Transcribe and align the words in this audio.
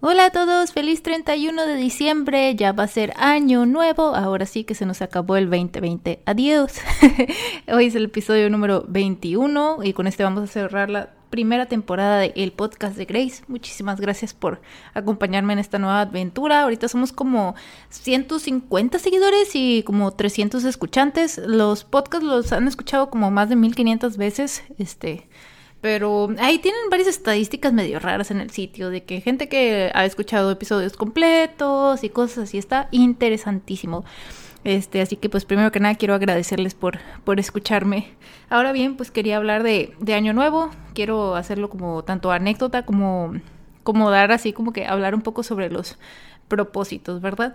Hola 0.00 0.26
a 0.26 0.30
todos, 0.30 0.70
feliz 0.70 1.02
31 1.02 1.66
de 1.66 1.74
diciembre, 1.74 2.54
ya 2.54 2.70
va 2.70 2.84
a 2.84 2.86
ser 2.86 3.12
año 3.16 3.66
nuevo, 3.66 4.14
ahora 4.14 4.46
sí 4.46 4.62
que 4.62 4.76
se 4.76 4.86
nos 4.86 5.02
acabó 5.02 5.36
el 5.36 5.50
2020, 5.50 6.22
adiós. 6.24 6.74
Hoy 7.66 7.86
es 7.86 7.96
el 7.96 8.04
episodio 8.04 8.48
número 8.48 8.84
21 8.86 9.78
y 9.82 9.92
con 9.94 10.06
este 10.06 10.22
vamos 10.22 10.44
a 10.44 10.46
cerrar 10.46 10.88
la 10.88 11.10
primera 11.30 11.66
temporada 11.66 12.18
del 12.20 12.52
podcast 12.52 12.96
de 12.96 13.06
Grace. 13.06 13.42
Muchísimas 13.48 14.00
gracias 14.00 14.34
por 14.34 14.60
acompañarme 14.94 15.54
en 15.54 15.58
esta 15.58 15.80
nueva 15.80 16.02
aventura. 16.02 16.62
Ahorita 16.62 16.86
somos 16.86 17.10
como 17.10 17.56
150 17.88 19.00
seguidores 19.00 19.50
y 19.54 19.82
como 19.82 20.12
300 20.12 20.62
escuchantes. 20.62 21.38
Los 21.38 21.82
podcasts 21.82 22.24
los 22.24 22.52
han 22.52 22.68
escuchado 22.68 23.10
como 23.10 23.32
más 23.32 23.48
de 23.48 23.56
1500 23.56 24.16
veces, 24.16 24.62
este 24.78 25.28
pero 25.80 26.28
ahí 26.38 26.58
tienen 26.58 26.90
varias 26.90 27.08
estadísticas 27.08 27.72
medio 27.72 28.00
raras 28.00 28.30
en 28.30 28.40
el 28.40 28.50
sitio 28.50 28.90
de 28.90 29.04
que 29.04 29.20
gente 29.20 29.48
que 29.48 29.90
ha 29.94 30.04
escuchado 30.04 30.50
episodios 30.50 30.96
completos 30.96 32.02
y 32.02 32.08
cosas 32.10 32.44
así 32.44 32.58
está 32.58 32.88
interesantísimo. 32.90 34.04
Este, 34.64 35.00
así 35.00 35.16
que 35.16 35.28
pues 35.28 35.44
primero 35.44 35.70
que 35.70 35.80
nada 35.80 35.94
quiero 35.94 36.14
agradecerles 36.14 36.74
por, 36.74 36.98
por 37.24 37.38
escucharme. 37.38 38.08
Ahora 38.50 38.72
bien, 38.72 38.96
pues 38.96 39.10
quería 39.10 39.36
hablar 39.36 39.62
de, 39.62 39.94
de 40.00 40.14
Año 40.14 40.32
Nuevo. 40.32 40.70
Quiero 40.94 41.36
hacerlo 41.36 41.70
como 41.70 42.02
tanto 42.02 42.32
anécdota 42.32 42.84
como, 42.84 43.34
como 43.84 44.10
dar 44.10 44.32
así 44.32 44.52
como 44.52 44.72
que 44.72 44.86
hablar 44.86 45.14
un 45.14 45.22
poco 45.22 45.42
sobre 45.42 45.70
los 45.70 45.96
propósitos, 46.48 47.20
¿verdad? 47.20 47.54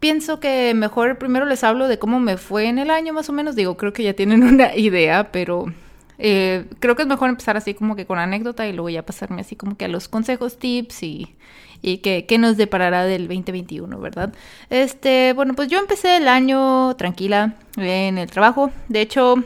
Pienso 0.00 0.40
que 0.40 0.72
mejor 0.74 1.18
primero 1.18 1.44
les 1.46 1.64
hablo 1.64 1.88
de 1.88 1.98
cómo 1.98 2.18
me 2.18 2.36
fue 2.38 2.66
en 2.68 2.78
el 2.78 2.90
año 2.90 3.12
más 3.12 3.28
o 3.28 3.32
menos. 3.32 3.56
Digo, 3.56 3.76
creo 3.76 3.92
que 3.92 4.02
ya 4.02 4.14
tienen 4.14 4.42
una 4.54 4.74
idea, 4.74 5.30
pero 5.32 5.66
eh, 6.18 6.66
creo 6.80 6.96
que 6.96 7.02
es 7.02 7.08
mejor 7.08 7.28
empezar 7.28 7.56
así 7.56 7.74
como 7.74 7.96
que 7.96 8.06
con 8.06 8.18
anécdota 8.18 8.66
y 8.66 8.72
luego 8.72 8.88
ya 8.88 9.04
pasarme 9.04 9.40
así 9.40 9.56
como 9.56 9.76
que 9.76 9.84
a 9.84 9.88
los 9.88 10.08
consejos, 10.08 10.58
tips 10.58 11.02
y, 11.02 11.36
y 11.82 11.98
que, 11.98 12.26
qué 12.26 12.38
nos 12.38 12.56
deparará 12.56 13.04
del 13.04 13.28
2021, 13.28 13.98
¿verdad? 13.98 14.32
Este, 14.70 15.32
bueno, 15.34 15.54
pues 15.54 15.68
yo 15.68 15.78
empecé 15.78 16.16
el 16.16 16.28
año 16.28 16.94
tranquila 16.96 17.54
en 17.76 18.18
el 18.18 18.30
trabajo. 18.30 18.70
De 18.88 19.02
hecho, 19.02 19.36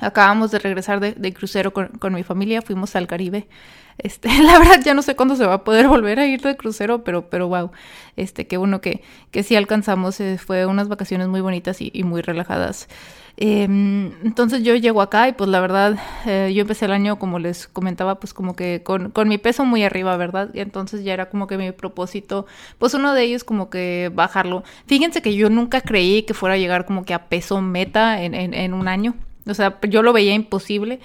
acabamos 0.00 0.50
de 0.50 0.58
regresar 0.58 1.00
de, 1.00 1.34
crucero 1.34 1.72
con, 1.72 1.88
con, 1.88 2.12
mi 2.14 2.22
familia, 2.22 2.62
fuimos 2.62 2.94
al 2.96 3.06
Caribe. 3.06 3.48
Este, 3.96 4.28
la 4.42 4.58
verdad 4.58 4.80
ya 4.84 4.94
no 4.94 5.02
sé 5.02 5.16
cuándo 5.16 5.36
se 5.36 5.46
va 5.46 5.54
a 5.54 5.64
poder 5.64 5.88
volver 5.88 6.18
a 6.18 6.26
ir 6.26 6.42
de 6.42 6.56
crucero, 6.56 7.04
pero, 7.04 7.30
pero 7.30 7.48
wow, 7.48 7.70
este, 8.16 8.46
qué 8.46 8.56
bueno 8.56 8.80
que, 8.80 9.02
que 9.30 9.42
sí 9.42 9.56
alcanzamos. 9.56 10.20
Eh, 10.20 10.38
fue 10.38 10.66
unas 10.66 10.88
vacaciones 10.88 11.28
muy 11.28 11.40
bonitas 11.40 11.78
y 11.80 12.02
muy 12.04 12.20
relajadas. 12.20 12.88
Em, 13.36 14.12
entonces 14.24 14.62
yo 14.62 14.76
llego 14.76 15.02
acá 15.02 15.28
y 15.28 15.32
pues 15.32 15.50
la 15.50 15.60
verdad 15.60 15.98
eh, 16.24 16.52
yo 16.54 16.60
empecé 16.62 16.84
el 16.84 16.92
año 16.92 17.18
como 17.18 17.40
les 17.40 17.66
comentaba 17.66 18.20
pues 18.20 18.32
como 18.32 18.54
que 18.54 18.82
con, 18.84 19.10
con, 19.10 19.28
mi 19.28 19.38
peso 19.38 19.64
muy 19.64 19.82
arriba, 19.82 20.16
¿verdad? 20.16 20.50
Y 20.54 20.60
entonces 20.60 21.02
ya 21.02 21.12
era 21.14 21.28
como 21.28 21.48
que 21.48 21.58
mi 21.58 21.72
propósito, 21.72 22.46
pues 22.78 22.94
uno 22.94 23.12
de 23.12 23.24
ellos 23.24 23.42
como 23.42 23.70
que 23.70 24.12
bajarlo. 24.14 24.62
Fíjense 24.86 25.20
que 25.20 25.34
yo 25.34 25.50
nunca 25.50 25.80
creí 25.80 26.22
que 26.22 26.34
fuera 26.34 26.54
a 26.54 26.58
llegar 26.58 26.86
como 26.86 27.04
que 27.04 27.14
a 27.14 27.26
peso 27.28 27.60
meta 27.60 28.22
en, 28.22 28.34
en, 28.34 28.54
en 28.54 28.72
un 28.72 28.86
año. 28.86 29.14
O 29.46 29.54
sea, 29.54 29.78
yo 29.88 30.02
lo 30.02 30.12
veía 30.12 30.34
imposible. 30.34 31.00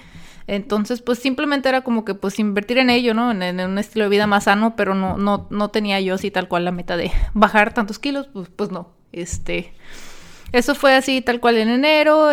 Entonces, 0.46 1.02
pues 1.02 1.18
simplemente 1.18 1.68
era 1.68 1.82
como 1.82 2.04
que 2.04 2.14
pues 2.14 2.38
invertir 2.38 2.78
en 2.78 2.90
ello, 2.90 3.14
¿no? 3.14 3.30
En, 3.30 3.42
en, 3.42 3.60
un 3.60 3.78
estilo 3.78 4.04
de 4.04 4.08
vida 4.08 4.26
más 4.26 4.44
sano, 4.44 4.74
pero 4.76 4.94
no, 4.94 5.16
no, 5.16 5.46
no 5.50 5.68
tenía 5.70 6.00
yo 6.00 6.14
así 6.14 6.30
tal 6.30 6.48
cual 6.48 6.64
la 6.64 6.72
meta 6.72 6.96
de 6.96 7.12
bajar 7.34 7.72
tantos 7.74 7.98
kilos, 7.98 8.28
pues, 8.32 8.48
pues 8.54 8.70
no. 8.70 8.88
Este, 9.12 9.72
eso 10.52 10.74
fue 10.74 10.94
así 10.94 11.20
tal 11.20 11.40
cual 11.40 11.56
en 11.56 11.68
enero. 11.68 12.30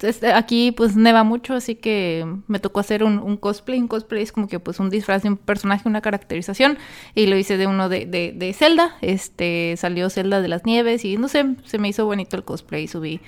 Este, 0.00 0.32
aquí 0.32 0.72
pues 0.72 0.96
neva 0.96 1.24
mucho, 1.24 1.54
así 1.54 1.74
que 1.74 2.24
me 2.46 2.58
tocó 2.60 2.80
hacer 2.80 3.02
un, 3.02 3.36
cosplay. 3.36 3.80
Un 3.80 3.88
cosplay 3.88 4.22
es 4.22 4.32
como 4.32 4.48
que 4.48 4.60
pues 4.60 4.78
un 4.80 4.90
disfraz 4.90 5.22
de 5.22 5.30
un 5.30 5.36
personaje, 5.36 5.88
una 5.88 6.00
caracterización. 6.00 6.78
Y 7.14 7.26
lo 7.26 7.36
hice 7.36 7.56
de 7.56 7.66
uno 7.66 7.88
de, 7.88 8.06
de, 8.06 8.32
de 8.34 8.52
Zelda. 8.52 8.96
Este 9.00 9.74
salió 9.76 10.10
Zelda 10.10 10.40
de 10.40 10.48
las 10.48 10.64
Nieves 10.64 11.04
y 11.04 11.16
no 11.16 11.28
sé, 11.28 11.44
se 11.64 11.78
me 11.78 11.88
hizo 11.88 12.06
bonito 12.06 12.36
el 12.36 12.44
cosplay. 12.44 12.86
Subí 12.86 13.20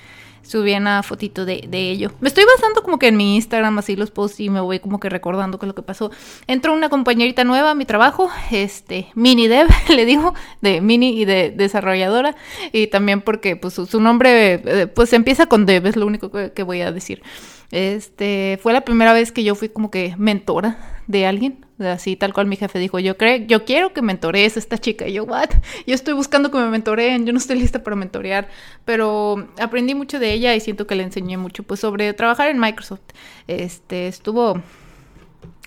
subí 0.47 0.75
una 0.75 1.03
fotito 1.03 1.45
de, 1.45 1.65
de, 1.69 1.91
ello. 1.91 2.13
Me 2.21 2.29
estoy 2.29 2.45
basando 2.45 2.83
como 2.83 2.99
que 2.99 3.09
en 3.09 3.17
mi 3.17 3.37
Instagram, 3.37 3.79
así 3.79 3.97
los 3.97 4.11
posts 4.11 4.41
y 4.41 4.51
me 4.51 4.61
voy 4.61 4.79
como 4.79 5.01
que 5.01 5.09
recordando 5.09 5.59
qué 5.59 5.67
es 5.67 5.69
lo 5.69 5.75
que 5.75 5.83
pasó. 5.83 6.11
Entró 6.47 6.73
una 6.73 6.89
compañerita 6.89 7.45
nueva 7.45 7.73
a 7.73 7.75
mi 7.75 7.85
trabajo, 7.85 8.31
este, 8.51 9.09
Mini 9.15 9.49
Dev, 9.49 9.69
le 9.89 10.05
digo, 10.05 10.35
de 10.61 10.81
Mini 10.81 11.21
y 11.21 11.25
de 11.25 11.51
desarrolladora. 11.51 12.37
Y 12.73 12.87
también 12.87 13.21
porque 13.21 13.57
pues 13.57 13.75
su, 13.75 14.01
nombre 14.01 14.55
eh, 14.65 14.87
pues 14.87 15.13
empieza 15.13 15.47
con 15.47 15.67
Dev, 15.67 15.87
es 15.87 15.97
lo 15.97 16.07
único 16.07 16.31
que, 16.31 16.53
que 16.53 16.63
voy 16.63 16.81
a 16.81 16.93
decir. 16.93 17.23
Este, 17.71 18.59
fue 18.63 18.73
la 18.73 18.83
primera 18.83 19.13
vez 19.13 19.33
que 19.33 19.45
yo 19.45 19.55
fui 19.55 19.69
como 19.69 19.91
que 19.91 20.15
mentora 20.17 20.79
de 21.07 21.27
alguien. 21.27 21.66
Así 21.79 22.17
tal 22.17 22.33
cual 22.33 22.47
mi 22.47 22.57
jefe 22.57 22.79
dijo, 22.79 22.99
yo 22.99 23.19
creo, 23.19 23.37
yo 23.47 23.65
quiero 23.65 23.93
que 23.93 24.01
mentorees 24.01 24.57
a 24.57 24.61
esta 24.61 24.79
chica. 24.79 25.07
Y 25.07 25.15
yo, 25.15 25.25
what? 25.25 25.51
Yo 25.87 25.95
estoy 25.95 26.15
buscando 26.15 26.51
que 26.51 26.59
me 26.59 26.69
mentoreen, 26.69 27.27
yo 27.27 27.33
no 27.33 27.39
estoy 27.39 27.59
lista 27.59 27.83
para 27.83 27.97
mentorear. 27.97 28.49
Pero 28.85 29.49
aprendí 29.61 29.95
mucho 29.95 30.19
de 30.19 30.33
ella 30.33 30.55
y 30.55 30.61
siento 30.61 30.87
que 30.87 30.95
le 30.95 31.03
enseñé 31.03 31.37
mucho 31.37 31.63
pues 31.63 31.81
sobre 31.81 32.13
trabajar 32.15 32.49
en 32.49 32.59
Microsoft. 32.59 33.03
Este, 33.47 34.09
estuvo 34.09 34.63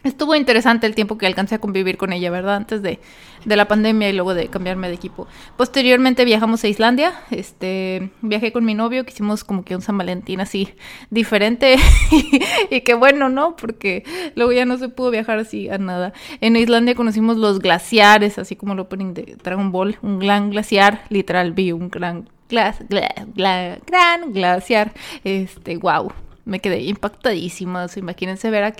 Estuvo 0.04 0.34
interesante 0.36 0.88
el 0.88 0.96
tiempo 0.96 1.18
que 1.18 1.28
alcancé 1.28 1.56
a 1.56 1.60
convivir 1.60 1.98
con 1.98 2.14
ella, 2.14 2.32
¿verdad? 2.32 2.56
Antes 2.56 2.82
de, 2.82 3.00
de, 3.44 3.56
la 3.58 3.68
pandemia 3.68 4.10
y 4.10 4.14
luego 4.14 4.34
de 4.34 4.48
cambiarme 4.48 4.88
de 4.88 4.94
equipo. 4.94 5.28
Posteriormente 5.58 6.24
viajamos 6.24 6.64
a 6.64 6.70
Islandia. 6.70 7.14
Este, 7.32 8.10
viajé 8.22 8.54
con 8.54 8.64
mi 8.64 8.76
novio, 8.76 9.04
que 9.04 9.12
hicimos 9.12 9.44
como 9.44 9.66
que 9.66 9.76
un 9.76 9.82
San 9.82 9.98
Valentín 9.98 10.40
así 10.40 10.74
diferente. 11.10 11.76
y, 12.72 12.82
qué 12.82 12.94
bueno, 12.94 13.28
¿no? 13.28 13.58
Porque 13.58 14.04
luego 14.36 14.54
ya 14.54 14.66
no 14.66 14.78
se 14.78 14.88
pudo 14.88 15.12
viajar 15.12 15.38
así 15.40 15.68
a 15.70 15.78
nada. 15.78 16.14
En 16.40 16.56
Islandia 16.56 16.96
conocimos 16.96 17.36
los 17.36 17.60
glaciares, 17.60 18.40
así 18.40 18.56
como 18.56 18.76
lo 18.76 18.88
ponen 18.88 19.14
de 19.14 19.36
Dragon 19.44 19.72
Ball. 19.74 19.98
Un 20.02 20.20
gran 20.20 20.50
glaciar, 20.50 21.04
literal, 21.10 21.52
vi 21.52 21.74
un 21.74 21.90
gran, 21.90 22.30
gran 22.48 24.32
glaciar. 24.32 24.94
Este, 25.26 25.76
wow 25.76 26.10
me 26.50 26.60
quedé 26.60 26.82
impactadísima. 26.82 27.86
imagínense 27.96 28.50
ver 28.50 28.64
a 28.64 28.74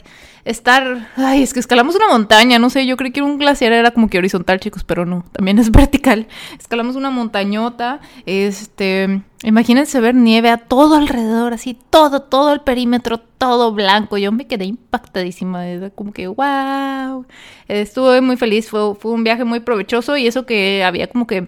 estar. 0.44 1.10
Ay, 1.16 1.44
es 1.44 1.54
que 1.54 1.60
escalamos 1.60 1.96
una 1.96 2.08
montaña, 2.08 2.60
no 2.60 2.70
sé, 2.70 2.86
yo 2.86 2.98
creí 2.98 3.12
que 3.12 3.22
un 3.22 3.38
glaciar 3.38 3.72
era 3.72 3.92
como 3.92 4.10
que 4.10 4.18
horizontal, 4.18 4.60
chicos, 4.60 4.84
pero 4.84 5.06
no, 5.06 5.24
también 5.32 5.60
es 5.60 5.72
vertical. 5.72 6.28
Escalamos 6.60 6.96
una 6.96 7.10
montañota, 7.12 8.02
este. 8.26 9.22
Imagínense 9.44 10.02
ver 10.02 10.16
nieve 10.16 10.50
a 10.50 10.58
todo 10.58 10.96
alrededor, 10.96 11.54
así, 11.54 11.78
todo, 11.90 12.24
todo 12.24 12.52
el 12.52 12.60
perímetro, 12.60 13.20
todo 13.20 13.72
blanco. 13.72 14.18
Yo 14.18 14.34
me 14.34 14.48
quedé 14.48 14.66
impactadísima, 14.66 15.64
como 15.96 16.12
que, 16.12 16.28
wow. 16.28 17.26
Estuve 17.70 18.20
muy 18.20 18.36
feliz, 18.36 18.70
fue, 18.70 18.96
fue 18.96 19.12
un 19.12 19.24
viaje 19.24 19.46
muy 19.46 19.62
provechoso 19.62 20.18
y 20.18 20.28
eso 20.28 20.46
que 20.46 20.84
había 20.84 21.08
como 21.08 21.26
que 21.26 21.48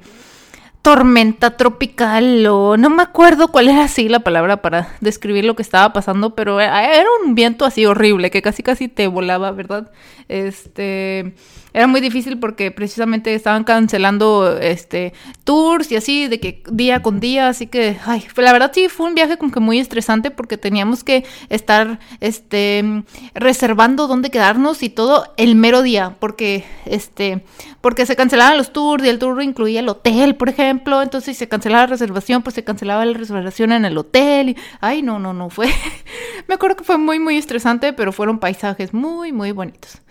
tormenta 0.81 1.57
tropical 1.57 2.45
o 2.47 2.75
no 2.75 2.89
me 2.89 3.03
acuerdo 3.03 3.49
cuál 3.49 3.69
era 3.69 3.83
así 3.83 4.09
la 4.09 4.21
palabra 4.21 4.61
para 4.61 4.89
describir 4.99 5.45
lo 5.45 5.55
que 5.55 5.61
estaba 5.61 5.93
pasando, 5.93 6.33
pero 6.33 6.59
era 6.59 7.05
un 7.23 7.35
viento 7.35 7.65
así 7.65 7.85
horrible 7.85 8.31
que 8.31 8.41
casi 8.41 8.63
casi 8.63 8.87
te 8.87 9.07
volaba, 9.07 9.51
¿verdad? 9.51 9.91
Este 10.27 11.35
era 11.73 11.87
muy 11.87 12.01
difícil 12.01 12.37
porque 12.37 12.69
precisamente 12.71 13.33
estaban 13.33 13.63
cancelando 13.63 14.57
este 14.57 15.13
tours 15.45 15.89
y 15.91 15.95
así 15.95 16.27
de 16.27 16.39
que 16.39 16.63
día 16.69 17.01
con 17.01 17.19
día, 17.19 17.47
así 17.47 17.67
que 17.67 17.97
ay, 18.05 18.25
la 18.35 18.51
verdad 18.51 18.71
sí 18.73 18.89
fue 18.89 19.07
un 19.07 19.15
viaje 19.15 19.37
como 19.37 19.51
que 19.51 19.59
muy 19.59 19.79
estresante 19.79 20.31
porque 20.31 20.57
teníamos 20.57 21.03
que 21.03 21.25
estar 21.49 21.99
este 22.19 23.03
reservando 23.35 24.07
dónde 24.07 24.31
quedarnos 24.31 24.83
y 24.83 24.89
todo 24.89 25.33
el 25.37 25.55
mero 25.55 25.81
día, 25.81 26.15
porque 26.19 26.65
este 26.85 27.43
porque 27.79 28.05
se 28.05 28.15
cancelaban 28.15 28.57
los 28.57 28.73
tours 28.73 29.03
y 29.05 29.09
el 29.09 29.19
tour 29.19 29.41
incluía 29.41 29.79
el 29.79 29.89
hotel, 29.89 30.35
por 30.35 30.49
ejemplo, 30.49 30.70
entonces 30.71 31.23
si 31.23 31.33
se 31.33 31.47
cancelaba 31.47 31.83
la 31.83 31.87
reservación, 31.87 32.43
pues 32.43 32.55
se 32.55 32.63
cancelaba 32.63 33.05
la 33.05 33.17
reservación 33.17 33.71
en 33.71 33.85
el 33.85 33.97
hotel 33.97 34.49
y 34.49 34.57
ay, 34.79 35.01
no, 35.01 35.19
no, 35.19 35.33
no 35.33 35.49
fue 35.49 35.67
me 36.47 36.55
acuerdo 36.55 36.77
que 36.77 36.83
fue 36.83 36.97
muy 36.97 37.19
muy 37.19 37.37
estresante, 37.37 37.93
pero 37.93 38.11
fueron 38.11 38.39
paisajes 38.39 38.93
muy 38.93 39.31
muy 39.31 39.51
bonitos. 39.51 40.01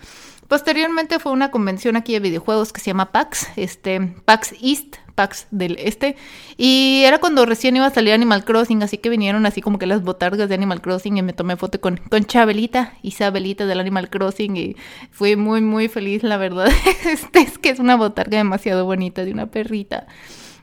Posteriormente 0.51 1.17
fue 1.19 1.31
una 1.31 1.49
convención 1.49 1.95
aquí 1.95 2.11
de 2.11 2.19
videojuegos 2.19 2.73
que 2.73 2.81
se 2.81 2.87
llama 2.87 3.13
PAX, 3.13 3.47
este, 3.55 4.01
PAX 4.25 4.53
East, 4.61 4.97
PAX 5.15 5.47
del 5.49 5.77
Este, 5.79 6.17
y 6.57 7.03
era 7.05 7.19
cuando 7.19 7.45
recién 7.45 7.77
iba 7.77 7.85
a 7.85 7.89
salir 7.89 8.11
Animal 8.11 8.43
Crossing, 8.43 8.83
así 8.83 8.97
que 8.97 9.07
vinieron 9.07 9.45
así 9.45 9.61
como 9.61 9.79
que 9.79 9.85
las 9.85 10.03
botargas 10.03 10.49
de 10.49 10.55
Animal 10.55 10.81
Crossing 10.81 11.15
y 11.15 11.21
me 11.21 11.31
tomé 11.31 11.55
foto 11.55 11.79
con, 11.79 12.01
con 12.09 12.25
Chabelita, 12.25 12.95
Isabelita 13.01 13.65
del 13.65 13.79
Animal 13.79 14.09
Crossing 14.09 14.57
y 14.57 14.75
fui 15.09 15.37
muy 15.37 15.61
muy 15.61 15.87
feliz, 15.87 16.21
la 16.21 16.35
verdad. 16.35 16.67
Este, 17.05 17.39
es 17.39 17.57
que 17.57 17.69
es 17.69 17.79
una 17.79 17.95
botarga 17.95 18.37
demasiado 18.37 18.83
bonita 18.83 19.23
de 19.23 19.31
una 19.31 19.45
perrita. 19.45 20.05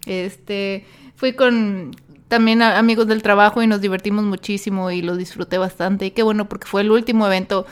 Este, 0.06 0.84
fui 1.16 1.32
con 1.34 1.94
también 2.28 2.62
amigos 2.62 3.06
del 3.06 3.22
trabajo 3.22 3.62
y 3.62 3.66
nos 3.66 3.80
divertimos 3.80 4.24
muchísimo 4.24 4.90
y 4.90 5.02
lo 5.02 5.16
disfruté 5.16 5.58
bastante. 5.58 6.06
Y 6.06 6.10
qué 6.10 6.22
bueno 6.22 6.48
porque 6.48 6.66
fue 6.66 6.82
el 6.82 6.90
último 6.90 7.26
evento 7.26 7.66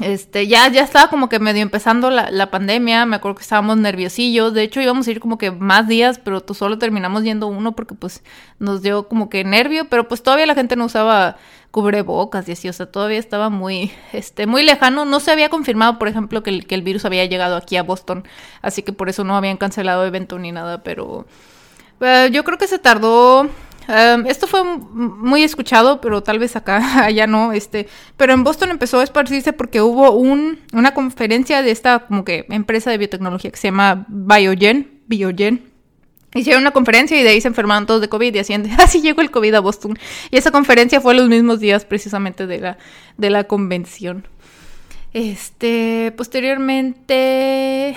este, 0.00 0.46
ya, 0.46 0.68
ya 0.68 0.82
estaba 0.82 1.08
como 1.08 1.28
que 1.28 1.38
medio 1.38 1.62
empezando 1.62 2.10
la, 2.10 2.30
la, 2.30 2.50
pandemia, 2.50 3.06
me 3.06 3.16
acuerdo 3.16 3.36
que 3.36 3.42
estábamos 3.42 3.76
nerviosillos, 3.76 4.54
de 4.54 4.62
hecho 4.62 4.80
íbamos 4.80 5.06
a 5.06 5.10
ir 5.10 5.20
como 5.20 5.38
que 5.38 5.50
más 5.50 5.88
días, 5.88 6.18
pero 6.18 6.42
solo 6.54 6.78
terminamos 6.78 7.22
yendo 7.22 7.46
uno 7.46 7.72
porque 7.72 7.94
pues 7.94 8.22
nos 8.58 8.82
dio 8.82 9.08
como 9.08 9.28
que 9.28 9.44
nervio, 9.44 9.88
pero 9.88 10.08
pues 10.08 10.22
todavía 10.22 10.46
la 10.46 10.54
gente 10.54 10.76
no 10.76 10.86
usaba 10.86 11.36
cubrebocas 11.70 12.48
y 12.48 12.52
así, 12.52 12.68
o 12.68 12.72
sea, 12.72 12.86
todavía 12.86 13.18
estaba 13.18 13.50
muy, 13.50 13.92
este, 14.12 14.46
muy 14.46 14.64
lejano, 14.64 15.04
no 15.04 15.20
se 15.20 15.30
había 15.30 15.48
confirmado, 15.48 15.98
por 15.98 16.08
ejemplo, 16.08 16.42
que 16.42 16.50
el, 16.50 16.66
que 16.66 16.74
el 16.74 16.82
virus 16.82 17.04
había 17.04 17.24
llegado 17.26 17.56
aquí 17.56 17.76
a 17.76 17.82
Boston, 17.82 18.24
así 18.62 18.82
que 18.82 18.92
por 18.92 19.08
eso 19.08 19.24
no 19.24 19.36
habían 19.36 19.56
cancelado 19.56 20.04
evento 20.04 20.38
ni 20.38 20.50
nada, 20.50 20.82
pero 20.82 21.26
uh, 22.00 22.26
yo 22.32 22.44
creo 22.44 22.58
que 22.58 22.66
se 22.66 22.78
tardó 22.78 23.48
Um, 23.90 24.26
esto 24.26 24.46
fue 24.46 24.62
muy 24.62 25.42
escuchado, 25.42 26.00
pero 26.00 26.22
tal 26.22 26.38
vez 26.38 26.54
acá, 26.54 27.04
allá 27.04 27.26
no, 27.26 27.52
este, 27.52 27.88
pero 28.16 28.32
en 28.32 28.44
Boston 28.44 28.70
empezó 28.70 29.00
a 29.00 29.04
esparcirse 29.04 29.52
porque 29.52 29.80
hubo 29.82 30.12
un, 30.12 30.60
una 30.72 30.94
conferencia 30.94 31.62
de 31.62 31.72
esta 31.72 32.06
como 32.06 32.24
que 32.24 32.46
empresa 32.50 32.90
de 32.90 32.98
biotecnología 32.98 33.50
que 33.50 33.56
se 33.56 33.68
llama 33.68 34.06
Biogen, 34.08 35.00
Biogen. 35.08 35.64
Hicieron 36.32 36.62
una 36.62 36.70
conferencia 36.70 37.18
y 37.20 37.24
de 37.24 37.30
ahí 37.30 37.40
se 37.40 37.48
enfermaron 37.48 37.86
todos 37.86 38.00
de 38.00 38.08
COVID 38.08 38.32
y 38.32 38.38
así, 38.38 38.54
así 38.78 39.02
llegó 39.02 39.22
el 39.22 39.32
COVID 39.32 39.54
a 39.54 39.60
Boston. 39.60 39.98
Y 40.30 40.36
esa 40.36 40.52
conferencia 40.52 41.00
fue 41.00 41.16
los 41.16 41.28
mismos 41.28 41.58
días 41.58 41.84
precisamente 41.84 42.46
de 42.46 42.60
la, 42.60 42.78
de 43.16 43.30
la 43.30 43.44
convención. 43.44 44.28
Este, 45.12 46.14
posteriormente 46.16 47.96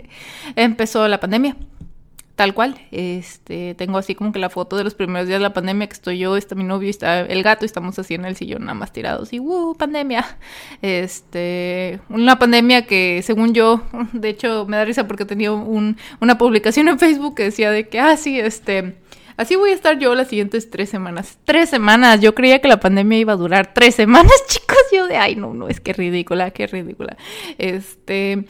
empezó 0.56 1.06
la 1.06 1.20
pandemia 1.20 1.54
tal 2.36 2.52
cual. 2.54 2.78
Este, 2.92 3.74
tengo 3.74 3.98
así 3.98 4.14
como 4.14 4.30
que 4.30 4.38
la 4.38 4.50
foto 4.50 4.76
de 4.76 4.84
los 4.84 4.94
primeros 4.94 5.26
días 5.26 5.40
de 5.40 5.42
la 5.42 5.54
pandemia, 5.54 5.88
que 5.88 5.94
estoy 5.94 6.18
yo, 6.18 6.36
está 6.36 6.54
mi 6.54 6.64
novio, 6.64 6.90
está 6.90 7.20
el 7.20 7.42
gato, 7.42 7.64
y 7.64 7.66
estamos 7.66 7.98
así 7.98 8.14
en 8.14 8.26
el 8.26 8.36
sillón 8.36 8.62
nada 8.62 8.74
más 8.74 8.92
tirados 8.92 9.32
y 9.32 9.40
¡uh! 9.40 9.74
pandemia. 9.76 10.38
Este, 10.82 11.98
una 12.10 12.38
pandemia 12.38 12.86
que 12.86 13.22
según 13.22 13.54
yo, 13.54 13.82
de 14.12 14.28
hecho 14.28 14.66
me 14.68 14.76
da 14.76 14.84
risa 14.84 15.08
porque 15.08 15.24
tenía 15.24 15.50
un, 15.50 15.96
una 16.20 16.38
publicación 16.38 16.88
en 16.88 16.98
Facebook 16.98 17.34
que 17.34 17.44
decía 17.44 17.70
de 17.70 17.88
que, 17.88 17.98
ah, 17.98 18.16
sí, 18.18 18.38
este, 18.38 18.96
así 19.38 19.56
voy 19.56 19.70
a 19.70 19.74
estar 19.74 19.98
yo 19.98 20.14
las 20.14 20.28
siguientes 20.28 20.68
tres 20.68 20.90
semanas. 20.90 21.38
Tres 21.44 21.70
semanas, 21.70 22.20
yo 22.20 22.34
creía 22.34 22.60
que 22.60 22.68
la 22.68 22.80
pandemia 22.80 23.18
iba 23.18 23.32
a 23.32 23.36
durar 23.36 23.72
tres 23.72 23.94
semanas, 23.94 24.34
chicos, 24.46 24.76
yo 24.92 25.06
de, 25.06 25.16
ay, 25.16 25.36
no, 25.36 25.54
no, 25.54 25.68
es 25.68 25.80
que 25.80 25.94
ridícula, 25.94 26.50
qué 26.50 26.66
ridícula. 26.66 27.16
Este, 27.56 28.44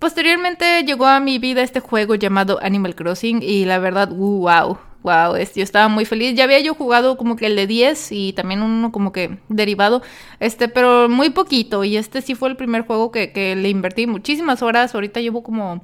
Posteriormente 0.00 0.82
llegó 0.82 1.06
a 1.06 1.20
mi 1.20 1.38
vida 1.38 1.62
este 1.62 1.80
juego 1.80 2.14
llamado 2.14 2.58
Animal 2.62 2.94
Crossing 2.94 3.42
y 3.42 3.66
la 3.66 3.78
verdad, 3.78 4.08
wow, 4.08 4.78
wow, 5.02 5.36
yo 5.36 5.62
estaba 5.62 5.88
muy 5.88 6.06
feliz. 6.06 6.34
Ya 6.34 6.44
había 6.44 6.58
yo 6.60 6.72
jugado 6.72 7.18
como 7.18 7.36
que 7.36 7.44
el 7.44 7.54
de 7.54 7.66
10 7.66 8.12
y 8.12 8.32
también 8.32 8.62
uno 8.62 8.92
como 8.92 9.12
que 9.12 9.38
derivado, 9.50 10.00
este, 10.40 10.68
pero 10.68 11.10
muy 11.10 11.28
poquito 11.28 11.84
y 11.84 11.98
este 11.98 12.22
sí 12.22 12.34
fue 12.34 12.48
el 12.48 12.56
primer 12.56 12.86
juego 12.86 13.12
que, 13.12 13.30
que 13.30 13.54
le 13.54 13.68
invertí 13.68 14.06
muchísimas 14.06 14.62
horas. 14.62 14.94
Ahorita 14.94 15.20
llevo 15.20 15.42
como, 15.42 15.82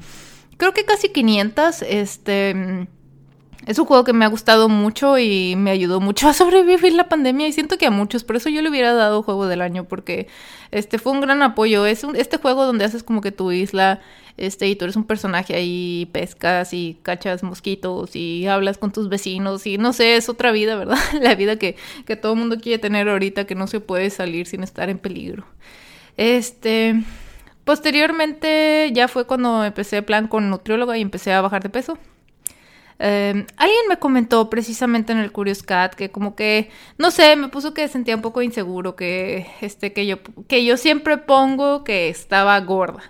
creo 0.57 0.73
que 0.73 0.87
casi 0.87 1.11
500, 1.11 1.83
este 1.83 2.89
es 3.67 3.81
un 3.81 3.85
juego 3.85 4.05
que 4.05 4.13
me 4.13 4.25
ha 4.25 4.29
gustado 4.29 4.69
mucho 4.69 5.19
y 5.19 5.57
me 5.57 5.73
ayudó 5.73 6.01
mucho 6.01 6.29
a 6.29 6.33
sobrevivir 6.33 6.93
la 6.95 7.09
pandemia 7.09 7.49
y 7.49 7.53
siento 7.53 7.79
que 7.79 7.87
a 7.87 7.91
muchos, 7.91 8.23
por 8.23 8.37
eso 8.37 8.49
yo 8.49 8.63
le 8.63 8.71
hubiera 8.71 8.95
dado 8.95 9.25
juego 9.25 9.47
del 9.49 9.61
año 9.61 9.85
porque 9.85 10.29
este 10.71 10.99
fue 10.99 11.13
un 11.13 11.21
gran 11.21 11.43
apoyo. 11.43 11.85
Es 11.85 12.05
un, 12.05 12.15
este 12.15 12.37
juego 12.37 12.65
donde 12.65 12.85
haces 12.85 13.03
como 13.03 13.21
que 13.21 13.33
tu 13.33 13.51
isla 13.51 14.01
este 14.37 14.69
y 14.69 14.77
tú 14.77 14.85
eres 14.85 14.97
un 14.97 15.05
personaje 15.05 15.55
ahí, 15.55 16.09
pescas 16.13 16.73
y 16.73 16.99
cachas 17.03 17.43
mosquitos 17.43 18.15
y 18.15 18.47
hablas 18.47 18.79
con 18.79 18.93
tus 18.93 19.09
vecinos 19.09 19.67
y 19.67 19.79
no 19.79 19.93
sé, 19.93 20.17
es 20.17 20.29
otra 20.29 20.53
vida, 20.53 20.77
¿verdad? 20.77 20.99
la 21.21 21.35
vida 21.35 21.57
que, 21.57 21.75
que 22.07 22.15
todo 22.15 22.35
el 22.35 22.39
mundo 22.39 22.61
quiere 22.61 22.79
tener 22.79 23.09
ahorita 23.09 23.47
que 23.47 23.57
no 23.57 23.67
se 23.67 23.81
puede 23.81 24.11
salir 24.11 24.47
sin 24.47 24.63
estar 24.63 24.91
en 24.91 24.99
peligro. 24.99 25.45
Este, 26.17 27.03
posteriormente 27.65 28.91
ya 28.93 29.09
fue 29.09 29.27
cuando 29.27 29.65
empecé 29.65 30.03
plan 30.03 30.29
con 30.29 30.51
nutrióloga 30.51 30.97
y 30.97 31.03
empecé 31.03 31.33
a 31.33 31.41
bajar 31.41 31.65
de 31.65 31.71
peso. 31.71 31.99
Em, 32.99 33.47
alguien 33.57 33.89
me 33.89 33.99
comentó 33.99 34.49
precisamente 34.49 35.13
en 35.13 35.19
el 35.19 35.33
Curious 35.33 35.63
Cat 35.63 35.95
que 35.95 36.11
como 36.11 36.35
que, 36.35 36.71
no 36.99 37.11
sé, 37.11 37.37
me 37.37 37.49
puso 37.49 37.75
que 37.75 37.89
sentía 37.89 38.17
un 38.17 38.23
poco 38.23 38.43
inseguro, 38.43 38.97
que, 38.97 39.47
este, 39.61 39.93
que, 39.93 40.07
yo, 40.07 40.19
que 40.49 40.65
yo 40.65 40.77
siempre 40.77 41.19
pongo 41.19 41.85
que 41.85 42.09
estaba 42.09 42.59
gorda 42.61 43.03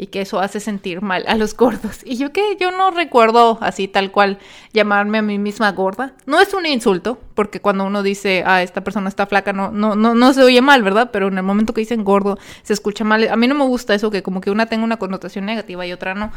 y 0.00 0.06
que 0.06 0.22
eso 0.22 0.40
hace 0.40 0.60
sentir 0.60 1.02
mal 1.02 1.24
a 1.28 1.34
los 1.36 1.54
gordos. 1.54 2.00
Y 2.06 2.16
yo 2.16 2.32
que 2.32 2.56
yo 2.58 2.70
no 2.70 2.90
recuerdo 2.90 3.58
así 3.60 3.86
tal 3.86 4.10
cual 4.10 4.38
llamarme 4.72 5.18
a 5.18 5.22
mí 5.22 5.38
misma 5.38 5.70
gorda. 5.72 6.14
No 6.24 6.40
es 6.40 6.54
un 6.54 6.64
insulto, 6.64 7.20
porque 7.34 7.60
cuando 7.60 7.84
uno 7.84 8.02
dice, 8.02 8.42
ah, 8.46 8.62
esta 8.62 8.82
persona 8.82 9.10
está 9.10 9.26
flaca, 9.26 9.52
no, 9.52 9.70
no, 9.70 9.96
no, 9.96 10.14
no 10.14 10.32
se 10.32 10.42
oye 10.42 10.62
mal, 10.62 10.82
¿verdad? 10.82 11.10
Pero 11.12 11.28
en 11.28 11.36
el 11.36 11.42
momento 11.42 11.74
que 11.74 11.82
dicen 11.82 12.02
gordo, 12.02 12.38
se 12.62 12.72
escucha 12.72 13.04
mal. 13.04 13.28
A 13.28 13.36
mí 13.36 13.46
no 13.46 13.54
me 13.54 13.64
gusta 13.64 13.94
eso, 13.94 14.10
que 14.10 14.22
como 14.22 14.40
que 14.40 14.50
una 14.50 14.64
tenga 14.64 14.84
una 14.84 14.96
connotación 14.96 15.44
negativa 15.44 15.84
y 15.86 15.92
otra 15.92 16.14
no. 16.14 16.32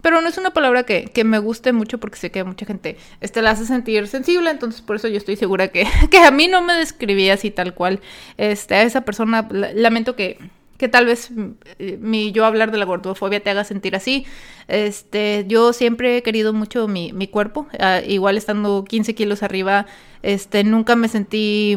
Pero 0.00 0.20
no 0.20 0.28
es 0.28 0.38
una 0.38 0.50
palabra 0.50 0.84
que, 0.84 1.06
que 1.06 1.24
me 1.24 1.40
guste 1.40 1.72
mucho 1.72 1.98
porque 1.98 2.18
sé 2.18 2.30
que 2.30 2.44
mucha 2.44 2.66
gente 2.66 2.98
este, 3.20 3.42
la 3.42 3.50
hace 3.50 3.66
sentir 3.66 4.06
sensible, 4.06 4.48
entonces 4.48 4.80
por 4.80 4.94
eso 4.94 5.08
yo 5.08 5.16
estoy 5.16 5.34
segura 5.34 5.68
que, 5.68 5.88
que 6.12 6.18
a 6.18 6.30
mí 6.30 6.46
no 6.46 6.62
me 6.62 6.74
describía 6.74 7.34
así 7.34 7.50
tal 7.50 7.74
cual. 7.74 7.98
Este, 8.36 8.76
a 8.76 8.82
esa 8.82 9.00
persona, 9.00 9.48
lamento 9.50 10.14
que 10.14 10.38
que 10.78 10.88
tal 10.88 11.06
vez 11.06 11.30
eh, 11.78 11.98
mi 12.00 12.32
yo 12.32 12.46
hablar 12.46 12.70
de 12.70 12.78
la 12.78 12.84
gordofobia 12.84 13.40
te 13.40 13.50
haga 13.50 13.64
sentir 13.64 13.94
así. 13.96 14.24
Este, 14.68 15.44
yo 15.48 15.72
siempre 15.72 16.16
he 16.16 16.22
querido 16.22 16.52
mucho 16.52 16.88
mi, 16.88 17.12
mi 17.12 17.26
cuerpo, 17.26 17.66
ah, 17.80 18.00
igual 18.06 18.38
estando 18.38 18.84
15 18.84 19.14
kilos 19.14 19.42
arriba, 19.42 19.86
este, 20.22 20.64
nunca 20.64 20.96
me 20.96 21.08
sentí 21.08 21.76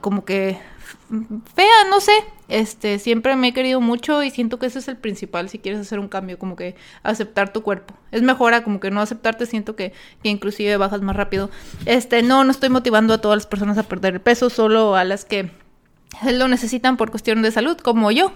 como 0.00 0.24
que 0.24 0.58
fea, 1.54 1.84
no 1.90 2.00
sé, 2.00 2.12
este, 2.48 2.98
siempre 2.98 3.34
me 3.36 3.48
he 3.48 3.52
querido 3.52 3.80
mucho 3.80 4.22
y 4.22 4.30
siento 4.30 4.58
que 4.58 4.66
ese 4.66 4.78
es 4.78 4.88
el 4.88 4.96
principal 4.96 5.48
si 5.48 5.58
quieres 5.58 5.80
hacer 5.80 5.98
un 5.98 6.08
cambio, 6.08 6.38
como 6.38 6.56
que 6.56 6.76
aceptar 7.02 7.52
tu 7.52 7.62
cuerpo. 7.62 7.94
Es 8.12 8.22
mejor 8.22 8.54
a 8.54 8.62
como 8.62 8.80
que 8.80 8.90
no 8.90 9.00
aceptarte, 9.00 9.46
siento 9.46 9.76
que, 9.76 9.92
que 10.22 10.28
inclusive 10.28 10.76
bajas 10.76 11.02
más 11.02 11.16
rápido. 11.16 11.50
Este, 11.84 12.22
no, 12.22 12.44
no 12.44 12.50
estoy 12.50 12.70
motivando 12.70 13.14
a 13.14 13.20
todas 13.20 13.36
las 13.36 13.46
personas 13.46 13.76
a 13.76 13.82
perder 13.82 14.14
el 14.14 14.20
peso, 14.20 14.50
solo 14.50 14.94
a 14.94 15.04
las 15.04 15.24
que 15.24 15.50
lo 16.32 16.48
necesitan 16.48 16.96
por 16.96 17.10
cuestión 17.10 17.42
de 17.42 17.50
salud, 17.50 17.76
como 17.78 18.10
yo. 18.10 18.32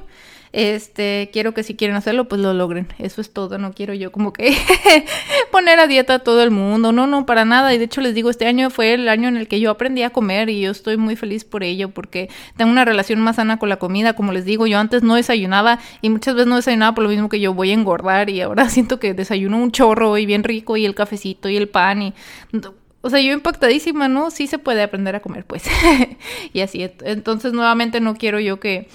Este, 0.54 1.30
quiero 1.32 1.52
que 1.52 1.64
si 1.64 1.74
quieren 1.74 1.96
hacerlo, 1.96 2.28
pues 2.28 2.40
lo 2.40 2.54
logren. 2.54 2.86
Eso 3.00 3.20
es 3.20 3.32
todo. 3.32 3.58
No 3.58 3.72
quiero 3.72 3.92
yo 3.92 4.12
como 4.12 4.32
que 4.32 4.56
poner 5.50 5.80
a 5.80 5.88
dieta 5.88 6.14
a 6.14 6.18
todo 6.20 6.44
el 6.44 6.52
mundo. 6.52 6.92
No, 6.92 7.08
no, 7.08 7.26
para 7.26 7.44
nada. 7.44 7.74
Y 7.74 7.78
de 7.78 7.86
hecho 7.86 8.00
les 8.00 8.14
digo, 8.14 8.30
este 8.30 8.46
año 8.46 8.70
fue 8.70 8.94
el 8.94 9.08
año 9.08 9.26
en 9.26 9.36
el 9.36 9.48
que 9.48 9.58
yo 9.58 9.72
aprendí 9.72 10.04
a 10.04 10.10
comer 10.10 10.48
y 10.50 10.60
yo 10.60 10.70
estoy 10.70 10.96
muy 10.96 11.16
feliz 11.16 11.44
por 11.44 11.64
ello 11.64 11.90
porque 11.90 12.30
tengo 12.56 12.70
una 12.70 12.84
relación 12.84 13.20
más 13.20 13.34
sana 13.36 13.58
con 13.58 13.68
la 13.68 13.78
comida. 13.80 14.12
Como 14.12 14.30
les 14.30 14.44
digo, 14.44 14.68
yo 14.68 14.78
antes 14.78 15.02
no 15.02 15.16
desayunaba 15.16 15.80
y 16.02 16.08
muchas 16.08 16.36
veces 16.36 16.46
no 16.46 16.54
desayunaba 16.54 16.94
por 16.94 17.02
lo 17.02 17.10
mismo 17.10 17.28
que 17.28 17.40
yo 17.40 17.52
voy 17.52 17.72
a 17.72 17.74
engordar 17.74 18.30
y 18.30 18.40
ahora 18.40 18.68
siento 18.70 19.00
que 19.00 19.12
desayuno 19.12 19.58
un 19.58 19.72
chorro 19.72 20.18
y 20.18 20.24
bien 20.24 20.44
rico 20.44 20.76
y 20.76 20.86
el 20.86 20.94
cafecito 20.94 21.48
y 21.48 21.56
el 21.56 21.68
pan 21.68 22.00
y 22.00 22.14
o 23.04 23.10
sea, 23.10 23.20
yo 23.20 23.34
impactadísima, 23.34 24.08
¿no? 24.08 24.30
Sí 24.30 24.46
se 24.46 24.58
puede 24.58 24.82
aprender 24.82 25.14
a 25.14 25.20
comer, 25.20 25.44
pues. 25.44 25.64
y 26.54 26.60
así. 26.62 26.90
Entonces, 27.02 27.52
nuevamente, 27.52 28.00
no 28.00 28.16
quiero 28.16 28.40
yo 28.40 28.60
que 28.60 28.88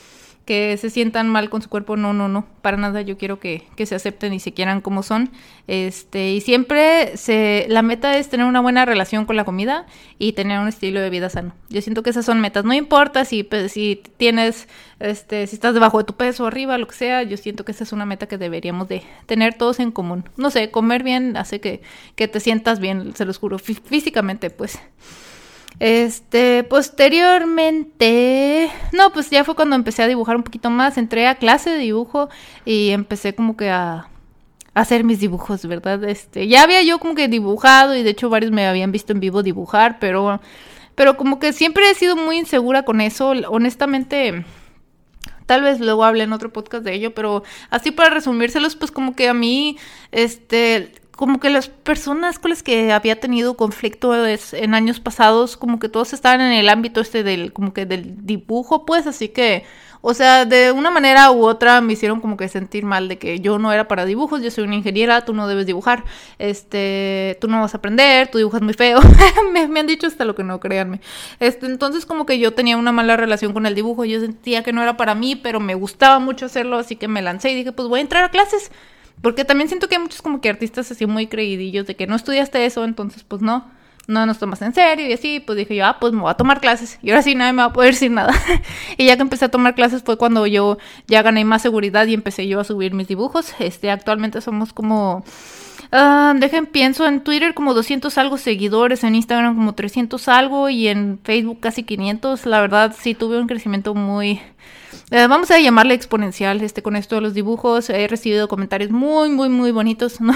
que 0.50 0.78
se 0.78 0.90
sientan 0.90 1.30
mal 1.30 1.51
con 1.51 1.62
su 1.62 1.69
cuerpo, 1.69 1.96
no, 1.96 2.12
no, 2.12 2.28
no, 2.28 2.44
para 2.63 2.75
nada, 2.75 3.04
yo 3.04 3.19
quiero 3.19 3.40
que, 3.40 3.68
que, 3.75 3.86
se 3.86 3.94
acepten 3.94 4.34
y 4.34 4.40
se 4.40 4.51
quieran 4.51 4.81
como 4.81 5.04
son, 5.04 5.30
este, 5.68 6.32
y 6.32 6.41
siempre 6.41 7.15
se, 7.18 7.68
la 7.70 7.84
meta 7.84 8.18
es 8.18 8.29
tener 8.29 8.48
una 8.48 8.60
buena 8.60 8.84
relación 8.84 9.25
con 9.25 9.36
la 9.36 9.46
comida 9.46 9.86
y 10.18 10.34
tener 10.34 10.60
un 10.60 10.68
estilo 10.68 11.01
de 11.01 11.12
vida 11.12 11.29
sano, 11.29 11.53
yo 11.70 11.84
siento 11.84 12.01
que 12.01 12.10
esas 12.10 12.25
son 12.25 12.41
metas, 12.41 12.65
no 12.65 12.74
importa 12.74 13.25
si, 13.25 13.44
pues, 13.44 13.74
si 13.74 14.01
tienes, 14.18 14.68
este, 15.00 15.46
si 15.46 15.53
estás 15.56 15.75
debajo 15.75 16.00
de 16.00 16.06
tu 16.06 16.15
peso, 16.15 16.48
arriba, 16.48 16.79
lo 16.79 16.88
que 16.88 16.96
sea, 16.96 17.22
yo 17.22 17.38
siento 17.38 17.63
que 17.63 17.72
esa 17.72 17.84
es 17.84 17.94
una 17.94 18.08
meta 18.08 18.25
que 18.25 18.39
deberíamos 18.39 18.88
de 18.88 19.03
tener 19.27 19.53
todos 19.53 19.79
en 19.79 19.91
común, 19.91 20.27
no 20.36 20.50
sé, 20.50 20.72
comer 20.72 21.03
bien 21.03 21.38
hace 21.38 21.62
que, 21.62 21.84
que 22.15 22.27
te 22.27 22.39
sientas 22.39 22.79
bien, 22.79 23.15
se 23.15 23.25
los 23.25 23.38
juro, 23.38 23.60
físicamente, 23.60 24.50
pues. 24.50 24.79
Este, 25.80 26.64
posteriormente, 26.64 28.70
no, 28.92 29.14
pues 29.14 29.30
ya 29.30 29.44
fue 29.44 29.56
cuando 29.56 29.76
empecé 29.76 30.04
a 30.04 30.08
dibujar 30.08 30.36
un 30.36 30.44
poquito 30.44 30.70
más, 30.70 30.98
entré 30.98 31.28
a 31.28 31.36
clase 31.36 31.70
de 31.70 31.78
dibujo 31.78 32.30
y 32.66 32.90
empecé 32.90 33.36
como 33.36 33.56
que 33.56 33.70
a, 33.70 34.10
hacer 34.74 35.04
mis 35.04 35.20
dibujos, 35.20 35.66
¿verdad? 35.66 36.04
Este, 36.04 36.48
ya 36.48 36.64
había 36.64 36.82
yo 36.84 37.00
como 37.00 37.16
que 37.16 37.28
dibujado 37.28 37.96
y 37.96 38.04
de 38.04 38.12
hecho 38.12 38.30
varios 38.30 38.52
me 38.52 38.68
habían 38.68 38.92
visto 38.92 39.14
en 39.14 39.20
vivo 39.20 39.44
dibujar, 39.44 40.00
pero 40.00 40.42
pero 40.96 41.16
como 41.16 41.40
que 41.40 41.54
siempre 41.54 41.90
he 41.90 41.96
sido 41.96 42.18
muy 42.18 42.38
insegura 42.38 42.84
con 42.84 43.00
eso, 43.00 43.30
honestamente 43.30 44.44
tal 45.50 45.64
vez 45.64 45.80
luego 45.80 46.04
hable 46.04 46.24
en 46.24 46.34
otro 46.34 46.54
podcast 46.54 46.84
de 46.84 46.94
ello, 46.94 47.16
pero 47.16 47.42
así 47.72 47.90
para 47.90 48.12
resumírselos, 48.12 48.76
pues 48.76 48.92
como 48.92 49.16
que 49.16 49.30
a 49.30 49.34
mí, 49.34 49.78
este, 50.12 50.92
como 51.20 51.42
que 51.42 51.50
las 51.50 51.68
personas 51.68 52.40
con 52.40 52.52
las 52.52 52.64
que 52.64 52.94
había 52.94 53.20
tenido 53.20 53.58
conflicto 53.58 54.26
en 54.26 54.74
años 54.74 55.02
pasados, 55.02 55.58
como 55.58 55.78
que 55.78 55.90
todos 55.90 56.14
estaban 56.14 56.40
en 56.40 56.54
el 56.54 56.70
ámbito 56.70 57.02
este 57.02 57.24
del, 57.24 57.52
como 57.52 57.74
que 57.74 57.86
del 57.86 58.26
dibujo, 58.26 58.86
pues, 58.86 59.06
así 59.06 59.28
que 59.28 59.66
O 60.00 60.14
sea, 60.14 60.46
de 60.46 60.72
una 60.72 60.92
manera 60.92 61.30
u 61.32 61.46
otra 61.46 61.82
me 61.82 61.92
hicieron 61.92 62.22
como 62.22 62.38
que 62.38 62.48
sentir 62.48 62.86
mal 62.86 63.10
de 63.10 63.18
que 63.18 63.42
yo 63.42 63.60
no 63.60 63.74
era 63.74 63.90
para 63.90 64.06
dibujos, 64.06 64.42
yo 64.42 64.50
soy 64.50 64.64
una 64.64 64.76
ingeniera, 64.76 65.26
tú 65.26 65.34
no 65.34 65.46
debes 65.50 65.66
dibujar, 65.66 66.06
este, 66.38 67.38
tú 67.42 67.50
no 67.50 67.60
vas 67.60 67.74
a 67.74 67.80
aprender, 67.80 68.30
tú 68.32 68.38
dibujas 68.38 68.62
muy 68.62 68.74
feo. 68.74 69.02
me, 69.52 69.78
han 69.78 69.88
dicho 69.88 70.08
hasta 70.08 70.24
lo 70.24 70.36
que 70.36 70.46
no, 70.46 70.62
créanme. 70.62 71.02
Este, 71.42 71.66
entonces 71.66 72.06
como 72.06 72.26
que 72.26 72.40
yo 72.40 72.54
tenía 72.54 72.78
una 72.78 72.94
mala 72.94 73.18
relación 73.18 73.52
con 73.52 73.66
el 73.66 73.76
dibujo, 73.76 74.06
yo 74.06 74.22
sentía 74.22 74.64
que 74.64 74.72
no 74.72 74.82
era 74.82 74.96
para 74.96 75.16
mí, 75.16 75.36
pero 75.36 75.60
me 75.60 75.76
gustaba 75.76 76.20
mucho 76.20 76.46
hacerlo, 76.46 76.78
así 76.78 76.96
que 76.96 77.10
me 77.10 77.22
lancé 77.22 77.52
y 77.52 77.56
dije, 77.56 77.74
pues 77.74 77.90
voy 77.90 78.00
a 78.00 78.04
entrar 78.04 78.24
a 78.24 78.30
clases. 78.30 78.72
Porque 79.22 79.46
también 79.46 79.68
siento 79.68 79.88
que 79.88 79.96
hay 79.96 80.02
muchos 80.02 80.22
como 80.22 80.42
que 80.42 80.50
artistas 80.50 80.92
así 80.92 81.06
muy 81.06 81.28
creidillos 81.28 81.86
de 81.86 81.96
que 81.96 82.08
no 82.08 82.16
estudiaste 82.16 82.66
eso, 82.66 82.84
entonces 82.86 83.24
pues 83.24 83.42
no 83.42 83.66
no 84.10 84.26
nos 84.26 84.40
tomas 84.40 84.62
en 84.64 84.74
serio 84.74 85.08
y 85.08 85.14
así, 85.14 85.40
pues 85.40 85.58
dije 85.58 85.76
yo, 85.76 85.86
ah, 85.86 85.98
pues 86.00 86.12
me 86.14 86.22
voy 86.22 86.32
a 86.32 86.34
tomar 86.34 86.60
clases 86.60 86.98
y 87.04 87.12
ahora 87.12 87.22
sí 87.22 87.36
nadie 87.36 87.54
me 87.54 87.62
va 87.62 87.70
a 87.70 87.74
poder 87.74 87.94
decir 87.94 88.10
nada. 88.10 88.34
y 88.98 89.06
ya 89.06 89.16
que 89.16 89.22
empecé 89.22 89.46
a 89.46 89.50
tomar 89.50 89.76
clases 89.76 90.02
fue 90.04 90.18
cuando 90.18 90.48
yo 90.48 90.80
ya 91.08 91.22
gané 91.22 91.46
más 91.46 91.62
seguridad 91.62 92.08
y 92.08 92.16
empecé 92.16 92.48
yo 92.48 92.60
a 92.60 92.64
subir 92.64 92.94
mis 92.94 93.08
dibujos. 93.08 93.54
Este, 93.60 93.92
actualmente 93.92 94.42
somos 94.42 94.74
como... 94.74 95.24
Uh, 95.91 96.38
dejen, 96.39 96.65
pienso 96.65 97.07
en 97.07 97.21
Twitter 97.21 97.53
como 97.53 97.74
200 97.74 98.17
algo 98.17 98.38
seguidores, 98.38 99.03
en 99.03 99.15
Instagram 99.15 99.55
como 99.55 99.74
300 99.74 100.27
algo 100.27 100.69
y 100.69 100.88
en 100.88 101.19
Facebook 101.24 101.59
casi 101.59 101.83
500. 101.83 102.45
La 102.45 102.62
verdad 102.62 102.95
sí 102.98 103.15
tuve 103.15 103.39
un 103.39 103.48
crecimiento 103.48 103.95
muy, 103.95 104.41
eh, 105.12 105.27
vamos 105.27 105.50
a 105.51 105.59
llamarle 105.59 105.95
exponencial 105.95 106.62
este 106.62 106.83
con 106.83 106.95
esto 106.95 107.15
de 107.15 107.21
los 107.21 107.33
dibujos. 107.33 107.89
He 107.89 108.07
recibido 108.07 108.48
comentarios 108.48 108.91
muy, 108.91 109.29
muy, 109.29 109.50
muy 109.50 109.71
bonitos. 109.71 110.19
No, 110.29 110.33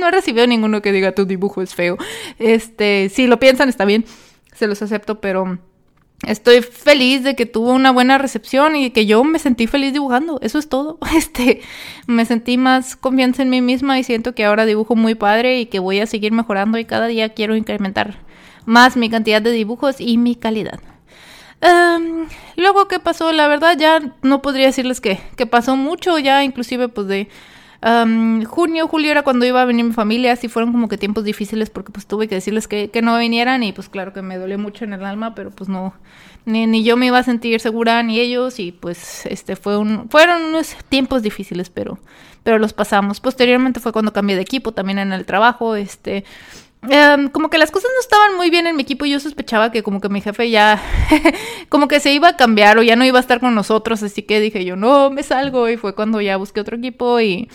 no 0.00 0.08
he 0.08 0.10
recibido 0.10 0.46
ninguno 0.46 0.80
que 0.80 0.92
diga 0.92 1.12
tu 1.12 1.26
dibujo 1.26 1.60
es 1.60 1.74
feo. 1.74 1.98
Este, 2.38 3.10
si 3.10 3.26
lo 3.26 3.38
piensan 3.38 3.68
está 3.68 3.84
bien, 3.84 4.04
se 4.54 4.66
los 4.66 4.80
acepto, 4.80 5.20
pero 5.20 5.58
estoy 6.28 6.62
feliz 6.62 7.22
de 7.22 7.34
que 7.34 7.46
tuvo 7.46 7.72
una 7.72 7.90
buena 7.90 8.18
recepción 8.18 8.76
y 8.76 8.90
que 8.90 9.06
yo 9.06 9.24
me 9.24 9.38
sentí 9.38 9.66
feliz 9.66 9.92
dibujando. 9.92 10.38
Eso 10.42 10.58
es 10.58 10.68
todo. 10.68 10.98
Este, 11.16 11.62
me 12.06 12.24
sentí 12.26 12.58
más 12.58 12.96
confianza 12.96 13.42
en 13.42 13.50
mí 13.50 13.60
misma 13.60 13.98
y 13.98 14.04
siento 14.04 14.34
que 14.34 14.44
ahora 14.44 14.66
dibujo 14.66 14.96
muy 14.96 15.14
padre 15.14 15.60
y 15.60 15.66
que 15.66 15.78
voy 15.78 16.00
a 16.00 16.06
seguir 16.06 16.32
mejorando 16.32 16.78
y 16.78 16.84
cada 16.84 17.06
día 17.06 17.30
quiero 17.30 17.56
incrementar 17.56 18.18
más 18.66 18.96
mi 18.96 19.10
cantidad 19.10 19.40
de 19.42 19.52
dibujos 19.52 20.00
y 20.00 20.18
mi 20.18 20.36
calidad. 20.36 20.80
Em, 21.60 22.26
luego, 22.56 22.88
¿qué 22.88 22.98
pasó? 22.98 23.32
La 23.32 23.48
verdad, 23.48 23.76
ya 23.78 24.00
no 24.22 24.42
podría 24.42 24.66
decirles 24.66 25.00
que, 25.00 25.18
que 25.36 25.46
pasó 25.46 25.76
mucho, 25.76 26.18
ya 26.18 26.44
inclusive 26.44 26.88
pues 26.88 27.06
de 27.06 27.28
em, 27.84 28.44
junio, 28.44 28.88
julio 28.88 29.10
era 29.10 29.22
cuando 29.22 29.44
iba 29.46 29.62
a 29.62 29.64
venir 29.64 29.84
mi 29.84 29.92
familia, 29.92 30.32
así 30.32 30.48
fueron 30.48 30.72
como 30.72 30.88
que 30.88 30.98
tiempos 30.98 31.24
difíciles 31.24 31.70
porque 31.70 31.92
pues 31.92 32.06
tuve 32.06 32.26
que 32.28 32.34
decirles 32.34 32.66
que, 32.66 32.90
que 32.90 33.02
no 33.02 33.16
vinieran 33.18 33.62
y 33.62 33.72
pues 33.72 33.88
claro 33.88 34.12
que 34.12 34.22
me 34.22 34.38
dolió 34.38 34.58
mucho 34.58 34.84
en 34.84 34.92
el 34.92 35.04
alma, 35.04 35.34
pero 35.34 35.50
pues 35.50 35.68
no, 35.68 35.94
ni, 36.46 36.66
ni, 36.66 36.84
yo 36.84 36.96
me 36.96 37.06
iba 37.06 37.18
a 37.18 37.22
sentir 37.22 37.60
segura 37.60 38.02
ni 38.02 38.20
ellos 38.20 38.58
y 38.58 38.72
pues 38.72 39.26
este 39.26 39.56
fue 39.56 39.76
un, 39.76 40.08
fueron 40.08 40.42
unos 40.42 40.76
tiempos 40.88 41.22
difíciles, 41.22 41.70
pero, 41.70 41.98
pero 42.42 42.58
los 42.58 42.72
pasamos. 42.72 43.20
Posteriormente 43.20 43.80
fue 43.80 43.92
cuando 43.92 44.12
cambié 44.12 44.36
de 44.36 44.42
equipo 44.42 44.72
también 44.72 44.98
en 44.98 45.12
el 45.12 45.24
trabajo, 45.24 45.76
este 45.76 46.24
Em, 46.90 47.28
como 47.28 47.50
que 47.50 47.58
las 47.58 47.70
cosas 47.70 47.90
no 47.94 48.00
estaban 48.00 48.36
muy 48.36 48.50
bien 48.50 48.66
en 48.66 48.76
mi 48.76 48.82
equipo 48.82 49.04
y 49.04 49.10
yo 49.10 49.20
sospechaba 49.20 49.70
que 49.70 49.82
como 49.82 50.00
que 50.00 50.08
mi 50.08 50.20
jefe 50.20 50.50
ya 50.50 50.80
como 51.68 51.88
que 51.88 52.00
se 52.00 52.12
iba 52.12 52.28
a 52.28 52.36
cambiar 52.36 52.78
o 52.78 52.82
ya 52.82 52.96
no 52.96 53.04
iba 53.04 53.18
a 53.18 53.20
estar 53.20 53.40
con 53.40 53.54
nosotros, 53.54 54.02
así 54.02 54.22
que 54.22 54.40
dije 54.40 54.64
yo 54.64 54.76
no, 54.76 55.10
me 55.10 55.22
salgo 55.22 55.68
y 55.68 55.76
fue 55.76 55.94
cuando 55.94 56.20
ya 56.20 56.36
busqué 56.36 56.60
otro 56.60 56.76
equipo 56.76 57.20
y 57.20 57.48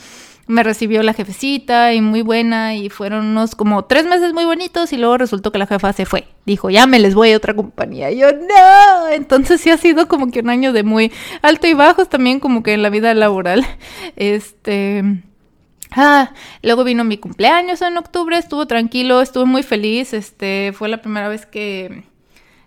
me 0.47 0.63
recibió 0.63 1.03
la 1.03 1.13
jefecita 1.13 1.93
y 1.93 2.01
muy 2.01 2.23
buena 2.23 2.75
y 2.75 2.89
fueron 2.89 3.27
unos 3.27 3.53
como 3.53 3.85
tres 3.85 4.05
meses 4.05 4.33
muy 4.33 4.45
bonitos 4.45 4.91
y 4.93 4.97
luego 4.97 5.17
resultó 5.17 5.51
que 5.51 5.59
la 5.59 5.67
jefa 5.67 5.93
se 5.93 6.05
fue, 6.05 6.27
dijo 6.45 6.69
ya 6.69 6.87
me 6.87 6.99
les 6.99 7.13
voy 7.13 7.31
a 7.31 7.37
otra 7.37 7.55
compañía 7.55 8.09
y 8.09 8.19
yo 8.19 8.31
no, 8.31 9.09
entonces 9.09 9.61
sí 9.61 9.69
ha 9.69 9.77
sido 9.77 10.07
como 10.07 10.31
que 10.31 10.39
un 10.39 10.49
año 10.49 10.73
de 10.73 10.83
muy 10.83 11.11
alto 11.43 11.67
y 11.67 11.73
bajos 11.73 12.09
también 12.09 12.39
como 12.39 12.63
que 12.63 12.73
en 12.73 12.81
la 12.81 12.89
vida 12.89 13.13
laboral, 13.13 13.65
este... 14.15 15.03
Ah, 15.91 16.33
luego 16.61 16.83
vino 16.83 17.03
mi 17.03 17.17
cumpleaños 17.17 17.81
en 17.81 17.97
octubre, 17.97 18.37
estuvo 18.37 18.67
tranquilo, 18.67 19.21
estuve 19.21 19.45
muy 19.45 19.63
feliz, 19.63 20.13
este, 20.13 20.71
fue 20.73 20.87
la 20.87 21.01
primera 21.01 21.29
vez 21.29 21.47
que, 21.47 22.03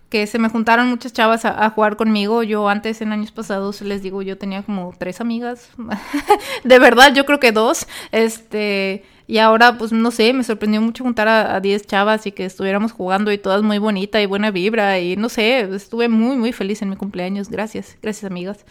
que 0.09 0.27
se 0.27 0.39
me 0.39 0.49
juntaron 0.49 0.89
muchas 0.89 1.13
chavas 1.13 1.45
a, 1.45 1.69
jugar 1.69 1.95
conmigo. 1.95 2.43
Yo 2.43 2.67
antes, 2.67 3.01
en 3.01 3.13
años 3.13 3.31
pasados, 3.31 3.81
les 3.81 4.03
digo, 4.03 4.21
yo 4.21 4.37
tenía 4.37 4.61
como 4.61 4.93
tres 4.97 5.21
amigas, 5.21 5.69
de 6.63 6.79
verdad, 6.79 7.13
yo 7.15 7.25
creo 7.25 7.39
que 7.39 7.51
dos, 7.53 7.87
este, 8.11 9.05
y 9.25 9.37
ahora, 9.37 9.77
pues 9.77 9.93
no 9.93 10.11
sé, 10.11 10.33
me 10.33 10.43
sorprendió 10.43 10.81
mucho 10.81 11.03
juntar 11.03 11.27
a, 11.29 11.59
10 11.61 11.87
chavas 11.87 12.27
y 12.27 12.31
que 12.33 12.45
estuviéramos 12.45 12.91
jugando 12.91 13.31
y 13.31 13.37
todas 13.37 13.63
muy 13.63 13.77
bonita 13.77 14.21
y 14.21 14.25
buena 14.25 14.51
vibra 14.51 14.99
y 14.99 15.15
no 15.15 15.29
sé, 15.29 15.61
estuve 15.61 16.09
muy, 16.09 16.35
muy 16.35 16.51
feliz 16.51 16.81
en 16.81 16.89
mi 16.89 16.97
cumpleaños, 16.97 17.49
gracias, 17.49 17.97
gracias 18.01 18.29
amigas. 18.29 18.65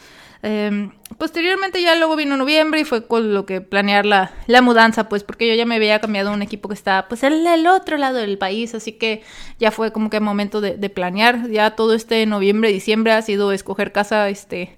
Em, 0.44 0.90
posteriormente 1.18 1.80
ya 1.80 1.94
luego 1.94 2.16
vino 2.16 2.36
noviembre 2.36 2.80
y 2.80 2.84
fue 2.84 3.06
con 3.06 3.32
lo 3.32 3.46
que 3.46 3.60
planear 3.60 4.04
la, 4.04 4.32
la, 4.48 4.60
mudanza, 4.60 5.08
pues 5.08 5.22
porque 5.22 5.48
yo 5.48 5.54
ya 5.54 5.64
me 5.66 5.76
había 5.76 6.00
cambiado 6.00 6.30
a 6.30 6.32
un 6.34 6.42
equipo 6.42 6.68
que 6.68 6.74
estaba 6.74 7.06
pues 7.06 7.22
en 7.22 7.46
el 7.46 7.66
otro 7.68 7.96
lado 7.96 8.18
del 8.18 8.38
país, 8.38 8.74
así 8.74 8.92
que 8.92 9.22
ya 9.60 9.70
fue 9.70 9.92
como 9.92 10.10
que 10.10 10.18
momento 10.18 10.60
de, 10.60 10.76
de 10.76 10.90
planear. 10.90 11.48
Ya 11.48 11.76
todo 11.76 11.94
este 11.94 12.26
noviembre, 12.26 12.72
diciembre 12.72 13.12
ha 13.12 13.22
sido 13.22 13.52
escoger 13.52 13.92
casa, 13.92 14.28
este 14.28 14.76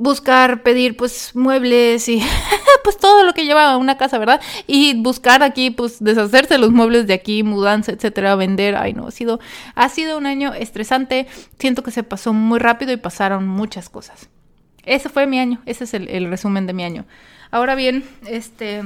buscar, 0.00 0.62
pedir 0.62 0.96
pues 0.96 1.36
muebles 1.36 2.08
y 2.08 2.22
pues 2.84 2.96
todo 2.96 3.24
lo 3.24 3.34
que 3.34 3.44
lleva 3.44 3.76
una 3.76 3.98
casa, 3.98 4.18
¿verdad? 4.18 4.40
Y 4.66 4.94
buscar 4.94 5.42
aquí 5.42 5.70
pues 5.70 6.02
deshacerse 6.02 6.56
los 6.56 6.70
muebles 6.70 7.06
de 7.06 7.14
aquí, 7.14 7.42
mudanza, 7.42 7.92
etcétera, 7.92 8.34
vender. 8.36 8.76
Ay, 8.76 8.94
no, 8.94 9.08
ha 9.08 9.10
sido 9.10 9.40
ha 9.74 9.88
sido 9.88 10.16
un 10.16 10.26
año 10.26 10.54
estresante. 10.54 11.26
Siento 11.58 11.82
que 11.82 11.90
se 11.90 12.02
pasó 12.02 12.32
muy 12.32 12.58
rápido 12.58 12.92
y 12.92 12.96
pasaron 12.96 13.46
muchas 13.46 13.90
cosas. 13.90 14.30
Ese 14.90 15.08
fue 15.08 15.28
mi 15.28 15.38
año, 15.38 15.62
ese 15.66 15.84
es 15.84 15.94
el, 15.94 16.28
resumen 16.28 16.66
de 16.66 16.72
mi 16.72 16.82
año. 16.82 17.04
Ahora 17.52 17.76
bien, 17.76 18.02
este, 18.26 18.82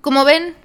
como 0.00 0.24
ven, 0.24 0.56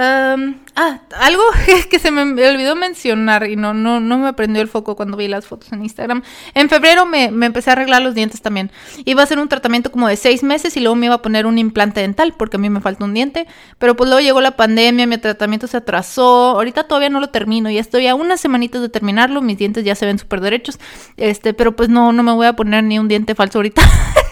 ah, 0.00 1.00
algo 1.18 1.42
que 1.90 1.98
se 1.98 2.10
me 2.10 2.22
olvidó 2.22 2.76
mencionar 2.76 3.48
y 3.48 3.56
no, 3.56 3.74
no, 3.74 4.00
no 4.00 4.18
me 4.18 4.32
prendió 4.32 4.62
el 4.62 4.68
foco 4.68 4.96
cuando 4.96 5.16
vi 5.16 5.28
las 5.28 5.46
fotos 5.46 5.72
en 5.72 5.82
Instagram. 5.82 6.22
En 6.54 6.68
febrero 6.68 7.06
me, 7.06 7.30
me, 7.30 7.46
empecé 7.46 7.70
a 7.70 7.72
arreglar 7.72 8.02
los 8.02 8.14
dientes 8.14 8.40
también. 8.40 8.70
Iba 9.04 9.22
a 9.22 9.24
hacer 9.24 9.38
un 9.38 9.48
tratamiento 9.48 9.90
como 9.90 10.08
de 10.08 10.16
seis 10.16 10.42
meses 10.42 10.76
y 10.76 10.80
luego 10.80 10.94
me 10.94 11.06
iba 11.06 11.16
a 11.16 11.22
poner 11.22 11.46
un 11.46 11.58
implante 11.58 12.00
dental 12.00 12.34
porque 12.36 12.56
a 12.56 12.60
mí 12.60 12.70
me 12.70 12.80
falta 12.80 13.04
un 13.04 13.14
diente. 13.14 13.46
Pero 13.78 13.96
pues 13.96 14.08
luego 14.08 14.20
llegó 14.20 14.40
la 14.40 14.56
pandemia, 14.56 15.06
mi 15.06 15.18
tratamiento 15.18 15.66
se 15.66 15.76
atrasó. 15.76 16.50
Ahorita 16.50 16.84
todavía 16.84 17.10
no 17.10 17.20
lo 17.20 17.30
termino, 17.30 17.70
ya 17.70 17.80
estoy 17.80 18.06
a 18.06 18.14
unas 18.14 18.40
semanitas 18.40 18.80
de 18.80 18.88
terminarlo. 18.88 19.42
Mis 19.42 19.58
dientes 19.58 19.84
ya 19.84 19.94
se 19.94 20.06
ven 20.06 20.18
súper 20.18 20.40
derechos. 20.40 20.78
Este, 21.16 21.54
pero 21.54 21.74
pues 21.74 21.88
no, 21.88 22.12
no 22.12 22.22
me 22.22 22.32
voy 22.32 22.46
a 22.46 22.54
poner 22.54 22.84
ni 22.84 22.98
un 22.98 23.08
diente 23.08 23.34
falso 23.34 23.58
ahorita. 23.58 23.82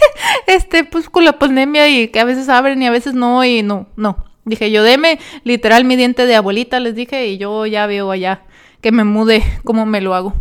este, 0.46 0.85
pues 0.85 1.08
con 1.08 1.25
la 1.25 1.38
pandemia 1.38 1.88
y 1.88 2.08
que 2.08 2.20
a 2.20 2.25
veces 2.25 2.49
abren 2.49 2.80
y 2.82 2.87
a 2.87 2.90
veces 2.90 3.14
no 3.14 3.44
y 3.44 3.62
no, 3.62 3.88
no. 3.96 4.36
Dije 4.47 4.71
yo, 4.71 4.83
deme 4.83 5.19
literal 5.45 5.85
mi 5.85 5.97
diente 5.97 6.25
de 6.25 6.37
abuelita, 6.37 6.81
les 6.81 6.95
dije, 6.95 7.26
y 7.26 7.37
yo 7.37 7.67
ya 7.67 7.87
veo 7.87 8.11
allá 8.12 8.43
que 8.81 8.93
me 8.93 9.05
mude 9.05 9.43
cómo 9.65 9.85
me 9.85 10.00
lo 10.00 10.15
hago. 10.15 10.35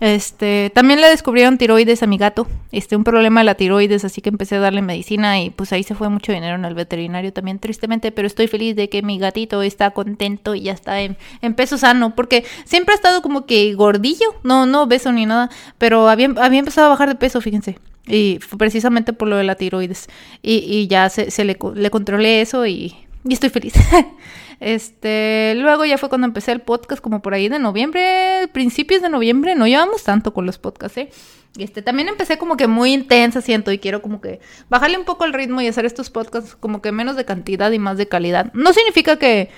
Este, 0.00 0.70
también 0.74 1.00
le 1.00 1.06
descubrieron 1.06 1.56
tiroides 1.56 2.02
a 2.02 2.06
mi 2.06 2.18
gato, 2.18 2.46
este, 2.70 2.96
un 2.96 3.04
problema 3.04 3.40
de 3.40 3.44
la 3.44 3.54
tiroides, 3.54 4.04
así 4.04 4.20
que 4.20 4.28
empecé 4.28 4.56
a 4.56 4.60
darle 4.60 4.82
medicina 4.82 5.40
y 5.40 5.48
pues 5.48 5.72
ahí 5.72 5.84
se 5.84 5.94
fue 5.94 6.10
mucho 6.10 6.32
dinero 6.32 6.56
en 6.56 6.66
el 6.66 6.74
veterinario 6.74 7.32
también, 7.32 7.58
tristemente, 7.58 8.12
pero 8.12 8.26
estoy 8.26 8.46
feliz 8.46 8.76
de 8.76 8.90
que 8.90 9.00
mi 9.02 9.18
gatito 9.18 9.62
está 9.62 9.92
contento 9.92 10.54
y 10.54 10.62
ya 10.62 10.72
está 10.72 11.00
en, 11.00 11.16
peso 11.54 11.78
sano, 11.78 12.14
porque 12.14 12.44
siempre 12.66 12.92
ha 12.92 12.96
estado 12.96 13.22
como 13.22 13.46
que 13.46 13.72
gordillo, 13.72 14.34
no, 14.42 14.66
no 14.66 14.86
beso 14.86 15.12
ni 15.12 15.24
nada, 15.24 15.48
pero 15.78 16.10
había, 16.10 16.28
había 16.36 16.58
empezado 16.58 16.88
a 16.88 16.90
bajar 16.90 17.08
de 17.08 17.14
peso, 17.14 17.40
fíjense. 17.40 17.78
Y 18.06 18.38
precisamente 18.58 19.12
por 19.12 19.28
lo 19.28 19.36
de 19.36 19.44
la 19.44 19.56
tiroides. 19.56 20.08
Y, 20.40 20.58
y 20.58 20.86
ya 20.86 21.08
se, 21.08 21.30
se 21.30 21.44
le, 21.44 21.58
le 21.74 21.90
controlé 21.90 22.40
eso 22.40 22.64
y 22.66 22.94
y 23.26 23.34
estoy 23.34 23.50
feliz. 23.50 23.74
este, 24.60 25.54
luego 25.56 25.84
ya 25.84 25.98
fue 25.98 26.08
cuando 26.08 26.26
empecé 26.26 26.52
el 26.52 26.60
podcast, 26.60 27.02
como 27.02 27.22
por 27.22 27.34
ahí 27.34 27.48
de 27.48 27.58
noviembre, 27.58 28.48
principios 28.52 29.02
de 29.02 29.08
noviembre, 29.08 29.54
no 29.54 29.66
llevamos 29.66 30.04
tanto 30.04 30.32
con 30.32 30.46
los 30.46 30.58
podcasts, 30.58 30.98
¿eh? 30.98 31.10
Este, 31.58 31.80
también 31.80 32.08
empecé 32.08 32.36
como 32.36 32.56
que 32.56 32.66
muy 32.66 32.92
intensa, 32.92 33.40
siento, 33.40 33.72
y 33.72 33.78
quiero 33.78 34.02
como 34.02 34.20
que 34.20 34.40
bajarle 34.68 34.98
un 34.98 35.04
poco 35.04 35.24
el 35.24 35.32
ritmo 35.32 35.62
y 35.62 35.68
hacer 35.68 35.86
estos 35.86 36.10
podcasts 36.10 36.54
como 36.54 36.82
que 36.82 36.92
menos 36.92 37.16
de 37.16 37.24
cantidad 37.24 37.70
y 37.72 37.78
más 37.78 37.96
de 37.96 38.08
calidad. 38.08 38.52
No 38.52 38.72
significa 38.74 39.16
que 39.16 39.48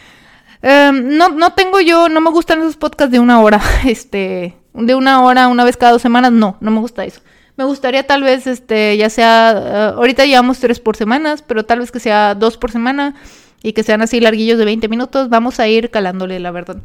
em, 0.62 1.16
no, 1.16 1.30
no 1.30 1.54
tengo 1.54 1.80
yo, 1.80 2.08
no 2.08 2.20
me 2.20 2.30
gustan 2.30 2.60
esos 2.60 2.76
podcasts 2.76 3.10
de 3.10 3.18
una 3.18 3.40
hora, 3.40 3.60
este, 3.84 4.56
de 4.74 4.94
una 4.94 5.22
hora, 5.22 5.48
una 5.48 5.64
vez 5.64 5.76
cada 5.76 5.92
dos 5.92 6.02
semanas, 6.02 6.30
no, 6.32 6.56
no 6.60 6.70
me 6.70 6.80
gusta 6.80 7.04
eso. 7.04 7.20
Me 7.56 7.64
gustaría 7.64 8.06
tal 8.06 8.22
vez, 8.22 8.46
este, 8.46 8.96
ya 8.96 9.10
sea, 9.10 9.50
eh, 9.50 9.94
ahorita 9.96 10.24
llevamos 10.24 10.60
tres 10.60 10.78
por 10.78 10.96
semanas, 10.96 11.42
pero 11.42 11.64
tal 11.64 11.80
vez 11.80 11.90
que 11.90 11.98
sea 11.98 12.36
dos 12.36 12.56
por 12.56 12.70
semana 12.70 13.16
y 13.62 13.72
que 13.72 13.82
sean 13.82 14.02
así 14.02 14.20
larguillos 14.20 14.58
de 14.58 14.64
20 14.64 14.88
minutos, 14.88 15.28
vamos 15.28 15.60
a 15.60 15.68
ir 15.68 15.90
calándole, 15.90 16.38
la 16.40 16.50
verdad. 16.50 16.78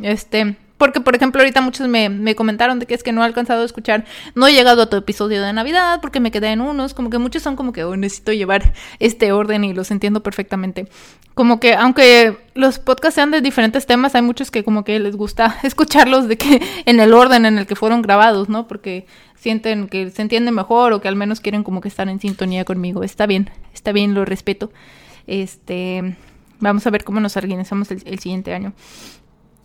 Este, 0.00 0.56
Porque, 0.80 1.02
por 1.02 1.14
ejemplo, 1.14 1.42
ahorita 1.42 1.60
muchos 1.60 1.88
me, 1.88 2.08
me, 2.08 2.34
comentaron 2.34 2.78
de 2.78 2.86
que 2.86 2.94
es 2.94 3.02
que 3.02 3.12
no 3.12 3.20
he 3.20 3.26
alcanzado 3.26 3.60
a 3.60 3.66
escuchar, 3.66 4.06
no 4.34 4.46
he 4.46 4.54
llegado 4.54 4.80
a 4.80 4.86
tu 4.88 4.96
episodio 4.96 5.42
de 5.42 5.52
Navidad 5.52 6.00
porque 6.00 6.20
me 6.20 6.30
quedé 6.30 6.52
en 6.52 6.62
unos, 6.62 6.94
como 6.94 7.10
que 7.10 7.18
muchos 7.18 7.42
son 7.42 7.54
como 7.54 7.74
que 7.74 7.84
oh, 7.84 7.98
necesito 7.98 8.32
llevar 8.32 8.72
este 8.98 9.30
orden 9.32 9.62
y 9.62 9.74
los 9.74 9.90
entiendo 9.90 10.22
perfectamente. 10.22 10.88
Como 11.34 11.60
que, 11.60 11.74
aunque 11.74 12.38
los 12.54 12.78
podcasts 12.78 13.16
sean 13.16 13.30
de 13.30 13.42
diferentes 13.42 13.84
temas, 13.84 14.14
hay 14.14 14.22
muchos 14.22 14.50
que 14.50 14.64
como 14.64 14.82
que 14.82 14.98
les 15.00 15.16
gusta 15.16 15.58
escucharlos 15.64 16.28
de 16.28 16.38
que 16.38 16.62
en 16.86 16.98
el 16.98 17.12
orden 17.12 17.44
en 17.44 17.58
el 17.58 17.66
que 17.66 17.76
fueron 17.76 18.00
grabados, 18.00 18.48
¿no? 18.48 18.66
Porque 18.66 19.04
sienten 19.34 19.86
que 19.86 20.08
se 20.08 20.22
entienden 20.22 20.54
mejor 20.54 20.94
o 20.94 21.02
que 21.02 21.08
al 21.08 21.16
menos 21.16 21.40
quieren 21.40 21.62
como 21.62 21.82
que 21.82 21.88
estar 21.88 22.08
en 22.08 22.20
sintonía 22.20 22.64
conmigo. 22.64 23.02
Está 23.02 23.26
bien, 23.26 23.50
está 23.74 23.92
bien, 23.92 24.14
lo 24.14 24.24
respeto. 24.24 24.72
Este, 25.26 26.16
vamos 26.58 26.86
a 26.86 26.90
ver 26.90 27.04
cómo 27.04 27.20
nos 27.20 27.36
organizamos 27.36 27.90
el 27.90 28.18
siguiente 28.18 28.54
año. 28.54 28.72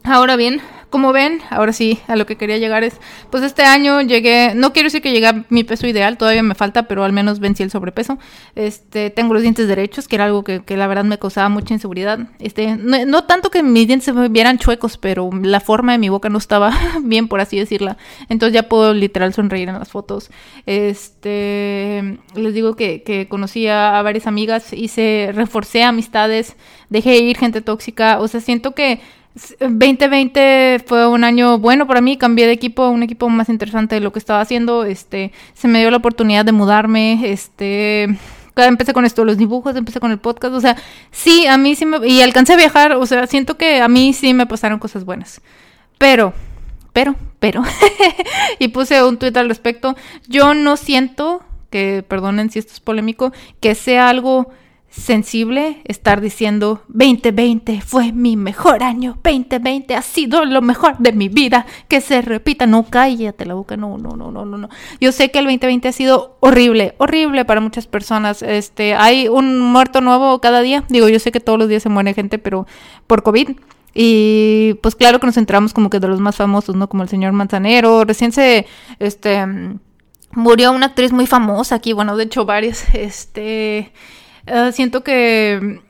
Ahora 0.06 0.36
bien, 0.36 0.62
como 0.96 1.12
ven, 1.12 1.42
ahora 1.50 1.74
sí, 1.74 2.00
a 2.08 2.16
lo 2.16 2.26
que 2.26 2.38
quería 2.38 2.58
llegar 2.58 2.86
es, 2.86 2.94
pues 3.30 3.44
este 3.44 3.64
año 3.64 4.02
llegué, 4.02 4.54
no 4.56 4.72
quiero 4.72 4.88
decir 4.88 5.02
que 5.02 5.12
llegué 5.12 5.28
a 5.28 5.46
mi 5.50 5.64
peso 5.66 5.88
ideal, 5.88 6.18
todavía 6.18 6.42
me 6.42 6.56
falta, 6.56 6.84
pero 6.88 7.04
al 7.04 7.12
menos 7.12 7.40
vencí 7.40 7.64
el 7.64 7.72
sobrepeso. 7.72 8.18
Este, 8.56 9.10
tengo 9.10 9.34
los 9.34 9.42
dientes 9.42 9.68
derechos, 9.68 10.08
que 10.08 10.16
era 10.16 10.24
algo 10.24 10.46
que, 10.46 10.64
la 10.70 10.88
verdad 10.88 11.04
me 11.04 11.18
causaba 11.18 11.50
mucha 11.50 11.74
inseguridad. 11.74 12.20
Este, 12.40 12.78
no, 12.78 13.26
tanto 13.26 13.52
que 13.52 13.62
mis 13.62 13.88
dientes 13.88 14.06
se 14.06 14.14
me 14.14 14.30
vieran 14.30 14.58
chuecos, 14.58 14.98
pero 14.98 15.30
la 15.42 15.60
forma 15.60 15.92
de 15.92 15.98
mi 15.98 16.08
boca 16.08 16.30
no 16.30 16.38
estaba 16.38 16.72
bien, 17.04 17.28
por 17.28 17.42
así 17.42 17.60
decirla. 17.60 17.98
Entonces 18.30 18.54
ya 18.54 18.70
puedo 18.70 18.94
literal 18.94 19.34
sonreír 19.34 19.68
en 19.68 19.80
las 19.80 19.90
fotos. 19.90 20.30
Este, 20.66 22.20
les 22.36 22.54
digo 22.54 22.76
que, 22.76 23.04
que 23.04 23.28
conocí 23.28 23.68
a, 23.68 24.00
a 24.00 24.02
varias 24.02 24.28
amigas, 24.28 24.72
hice, 24.72 25.32
reforcé 25.34 25.84
amistades, 25.84 26.56
dejé 26.90 27.18
ir 27.18 27.38
gente 27.38 27.62
tóxica, 27.62 28.20
o 28.20 28.30
sea, 28.30 28.40
siento 28.40 28.74
que 28.76 29.02
2020 29.60 30.84
fue 30.86 31.08
un 31.08 31.24
año 31.26 31.60
bueno 31.60 31.86
para 31.88 32.00
mí, 32.00 32.18
cambié 32.18 32.48
de 32.48 32.54
equipo 32.54 32.88
un 32.88 33.04
equipo 33.04 33.28
más 33.30 33.50
interesante 33.50 33.96
de 33.96 34.02
lo 34.02 34.14
que 34.14 34.20
estaba 34.20 34.40
haciendo, 34.40 34.86
este, 34.86 35.34
se 35.54 35.68
me 35.68 35.80
dio 35.80 35.92
la 35.92 35.98
oportunidad 35.98 36.46
de 36.46 36.54
mudarme, 36.54 37.32
este, 37.32 38.08
empecé 38.56 38.94
con 38.94 39.04
esto, 39.04 39.26
los 39.26 39.38
dibujos, 39.38 39.76
empecé 39.76 40.00
con 40.00 40.12
el 40.12 40.20
podcast, 40.20 40.54
o 40.54 40.62
sea, 40.62 40.78
sí, 41.12 41.48
a 41.48 41.58
mí 41.58 41.76
sí 41.76 41.86
me, 41.86 42.08
y 42.08 42.22
alcancé 42.22 42.54
a 42.54 42.58
viajar, 42.58 42.94
o 42.94 43.06
sea, 43.06 43.28
siento 43.28 43.58
que 43.58 43.82
a 43.82 43.90
mí 43.90 44.14
sí 44.14 44.34
me 44.34 44.46
pasaron 44.46 44.80
cosas 44.80 45.04
buenas, 45.04 45.42
pero, 45.98 46.34
pero, 46.94 47.16
pero, 47.40 47.62
y 48.60 48.70
puse 48.70 49.04
un 49.04 49.18
tweet 49.18 49.34
al 49.36 49.50
respecto, 49.50 49.98
yo 50.30 50.54
no 50.54 50.78
siento, 50.78 51.44
que 51.70 52.06
perdonen 52.08 52.50
si 52.50 52.60
esto 52.60 52.72
es 52.72 52.80
polémico, 52.80 53.34
que 53.60 53.76
sea 53.76 54.08
algo 54.08 54.50
sensible 54.96 55.82
estar 55.84 56.22
diciendo 56.22 56.82
2020 56.88 57.82
fue 57.82 58.14
mi 58.14 58.38
mejor 58.38 58.82
año, 58.82 59.18
2020 59.24 59.96
ha 59.96 60.02
sido 60.02 60.46
lo 60.46 60.62
mejor 60.62 60.98
de 61.00 61.12
mi 61.12 61.28
vida, 61.28 61.66
que 61.88 62.02
se 62.02 62.22
repita, 62.22 62.66
no 62.66 62.86
cállate 62.90 63.46
la 63.46 63.56
boca, 63.56 63.76
no, 63.78 63.98
no, 63.98 64.16
no, 64.16 64.32
no, 64.32 64.46
no, 64.46 64.58
no. 64.58 64.70
Yo 65.02 65.12
sé 65.12 65.32
que 65.32 65.40
el 65.40 65.46
2020 65.46 65.88
ha 65.88 65.92
sido 65.92 66.38
horrible, 66.40 66.96
horrible 66.98 67.46
para 67.46 67.62
muchas 67.62 67.88
personas. 67.88 68.42
Este, 68.42 68.96
hay 68.96 69.28
un 69.28 69.60
muerto 69.60 70.02
nuevo 70.02 70.40
cada 70.40 70.62
día. 70.62 70.84
Digo, 70.90 71.10
yo 71.10 71.20
sé 71.20 71.32
que 71.32 71.40
todos 71.40 71.60
los 71.60 71.68
días 71.68 71.84
se 71.84 71.90
muere 71.90 72.14
gente, 72.14 72.38
pero 72.38 72.66
por 73.08 73.24
COVID. 73.24 73.50
Y 73.94 74.76
pues 74.82 74.96
claro 74.96 75.20
que 75.20 75.28
nos 75.28 75.38
entramos 75.38 75.74
como 75.74 75.90
que 75.90 76.00
de 76.00 76.08
los 76.08 76.20
más 76.20 76.36
famosos, 76.36 76.76
¿no? 76.76 76.90
Como 76.90 77.04
el 77.04 77.10
señor 77.10 77.34
Manzanero. 77.34 78.04
Recién 78.06 78.32
se, 78.32 78.66
este, 79.00 79.46
murió 80.32 80.72
una 80.72 80.88
actriz 80.88 81.12
muy 81.12 81.28
famosa 81.28 81.76
aquí, 81.76 81.94
bueno, 81.94 82.16
de 82.16 82.26
hecho 82.26 82.46
varias, 82.46 82.86
este, 82.94 83.92
eh, 84.48 84.72
siento 84.74 85.04
que, 85.04 85.82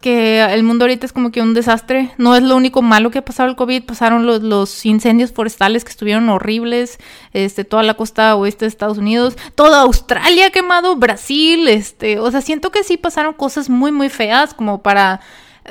que 0.00 0.42
el 0.42 0.62
mundo 0.62 0.84
ahorita 0.84 1.06
es 1.06 1.12
como 1.12 1.30
que 1.30 1.42
un 1.42 1.54
desastre. 1.54 2.12
No 2.18 2.36
es 2.36 2.42
lo 2.42 2.56
único 2.56 2.82
malo 2.82 3.10
que 3.10 3.18
ha 3.18 3.24
pasado 3.24 3.48
el 3.48 3.56
COVID. 3.56 3.84
Pasaron 3.84 4.26
los, 4.26 4.42
los 4.42 4.86
incendios 4.86 5.32
forestales 5.32 5.84
que 5.84 5.90
estuvieron 5.90 6.28
horribles. 6.28 6.98
Este, 7.32 7.64
toda 7.64 7.82
la 7.82 7.94
costa 7.94 8.34
oeste 8.36 8.64
de 8.64 8.68
Estados 8.68 8.98
Unidos. 8.98 9.36
Toda 9.54 9.82
Australia 9.82 10.50
quemado. 10.50 10.96
Brasil. 10.96 11.68
Este, 11.68 12.18
o 12.18 12.30
sea, 12.30 12.40
siento 12.40 12.70
que 12.70 12.84
sí 12.84 12.96
pasaron 12.96 13.34
cosas 13.34 13.68
muy, 13.68 13.92
muy 13.92 14.08
feas 14.08 14.54
como 14.54 14.82
para 14.82 15.20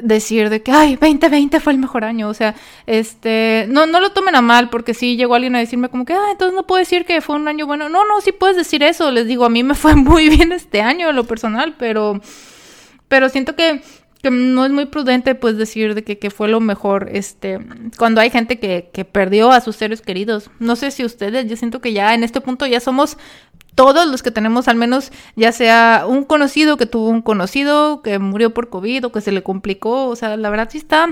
decir 0.02 0.50
de 0.50 0.62
que, 0.62 0.72
ay, 0.72 0.96
2020 0.96 1.60
fue 1.60 1.74
el 1.74 1.80
mejor 1.80 2.04
año. 2.04 2.30
O 2.30 2.34
sea, 2.34 2.56
este, 2.86 3.66
no, 3.70 3.86
no 3.86 4.00
lo 4.00 4.12
tomen 4.12 4.36
a 4.36 4.42
mal, 4.42 4.70
porque 4.70 4.94
si 4.94 5.16
llegó 5.16 5.36
alguien 5.36 5.56
a 5.56 5.60
decirme 5.60 5.90
como 5.90 6.06
que, 6.06 6.14
ah, 6.14 6.28
entonces 6.32 6.56
no 6.56 6.66
puedo 6.66 6.80
decir 6.80 7.06
que 7.06 7.22
fue 7.22 7.36
un 7.36 7.48
año 7.48 7.66
bueno. 7.68 7.90
No, 7.90 8.06
no, 8.06 8.22
sí 8.22 8.32
puedes 8.32 8.56
decir 8.58 8.84
eso. 8.84 9.12
Les 9.12 9.28
digo, 9.28 9.46
a 9.46 9.50
mí 9.50 9.64
me 9.64 9.76
fue 9.76 9.96
muy 9.96 10.30
bien 10.30 10.52
este 10.52 10.82
año, 10.82 11.12
lo 11.12 11.26
personal, 11.26 11.76
pero, 11.78 12.22
pero 13.08 13.30
siento 13.30 13.56
que, 13.56 13.82
que 14.22 14.32
no 14.32 14.66
es 14.66 14.72
muy 14.72 14.86
prudente, 14.86 15.36
pues, 15.36 15.58
decir 15.58 15.96
de 15.96 16.04
que, 16.04 16.20
que, 16.20 16.30
fue 16.30 16.50
lo 16.50 16.60
mejor, 16.60 17.10
este, 17.12 17.60
cuando 17.98 18.22
hay 18.22 18.30
gente 18.30 18.60
que, 18.60 18.90
que 18.94 19.06
perdió 19.06 19.52
a 19.52 19.62
sus 19.62 19.76
seres 19.76 20.02
queridos. 20.02 20.50
No 20.60 20.76
sé 20.76 20.92
si 20.92 21.06
ustedes, 21.06 21.48
yo 21.48 21.56
siento 21.56 21.82
que 21.82 21.94
ya 21.94 22.14
en 22.14 22.24
este 22.24 22.42
punto 22.42 22.66
ya 22.66 22.80
somos 22.80 23.18
todos 23.76 24.08
los 24.08 24.24
que 24.24 24.32
tenemos 24.32 24.68
al 24.68 24.76
menos 24.76 25.12
ya 25.36 25.52
sea 25.52 26.06
un 26.08 26.24
conocido 26.24 26.78
que 26.78 26.86
tuvo 26.86 27.10
un 27.10 27.22
conocido 27.22 28.02
que 28.02 28.20
murió 28.20 28.54
por 28.54 28.70
COVID 28.70 29.06
o 29.06 29.12
que 29.12 29.22
se 29.22 29.32
le 29.32 29.44
complicó, 29.44 30.08
o 30.08 30.16
sea, 30.16 30.38
la 30.38 30.50
verdad 30.50 30.70
sí 30.72 30.78
está 30.78 31.10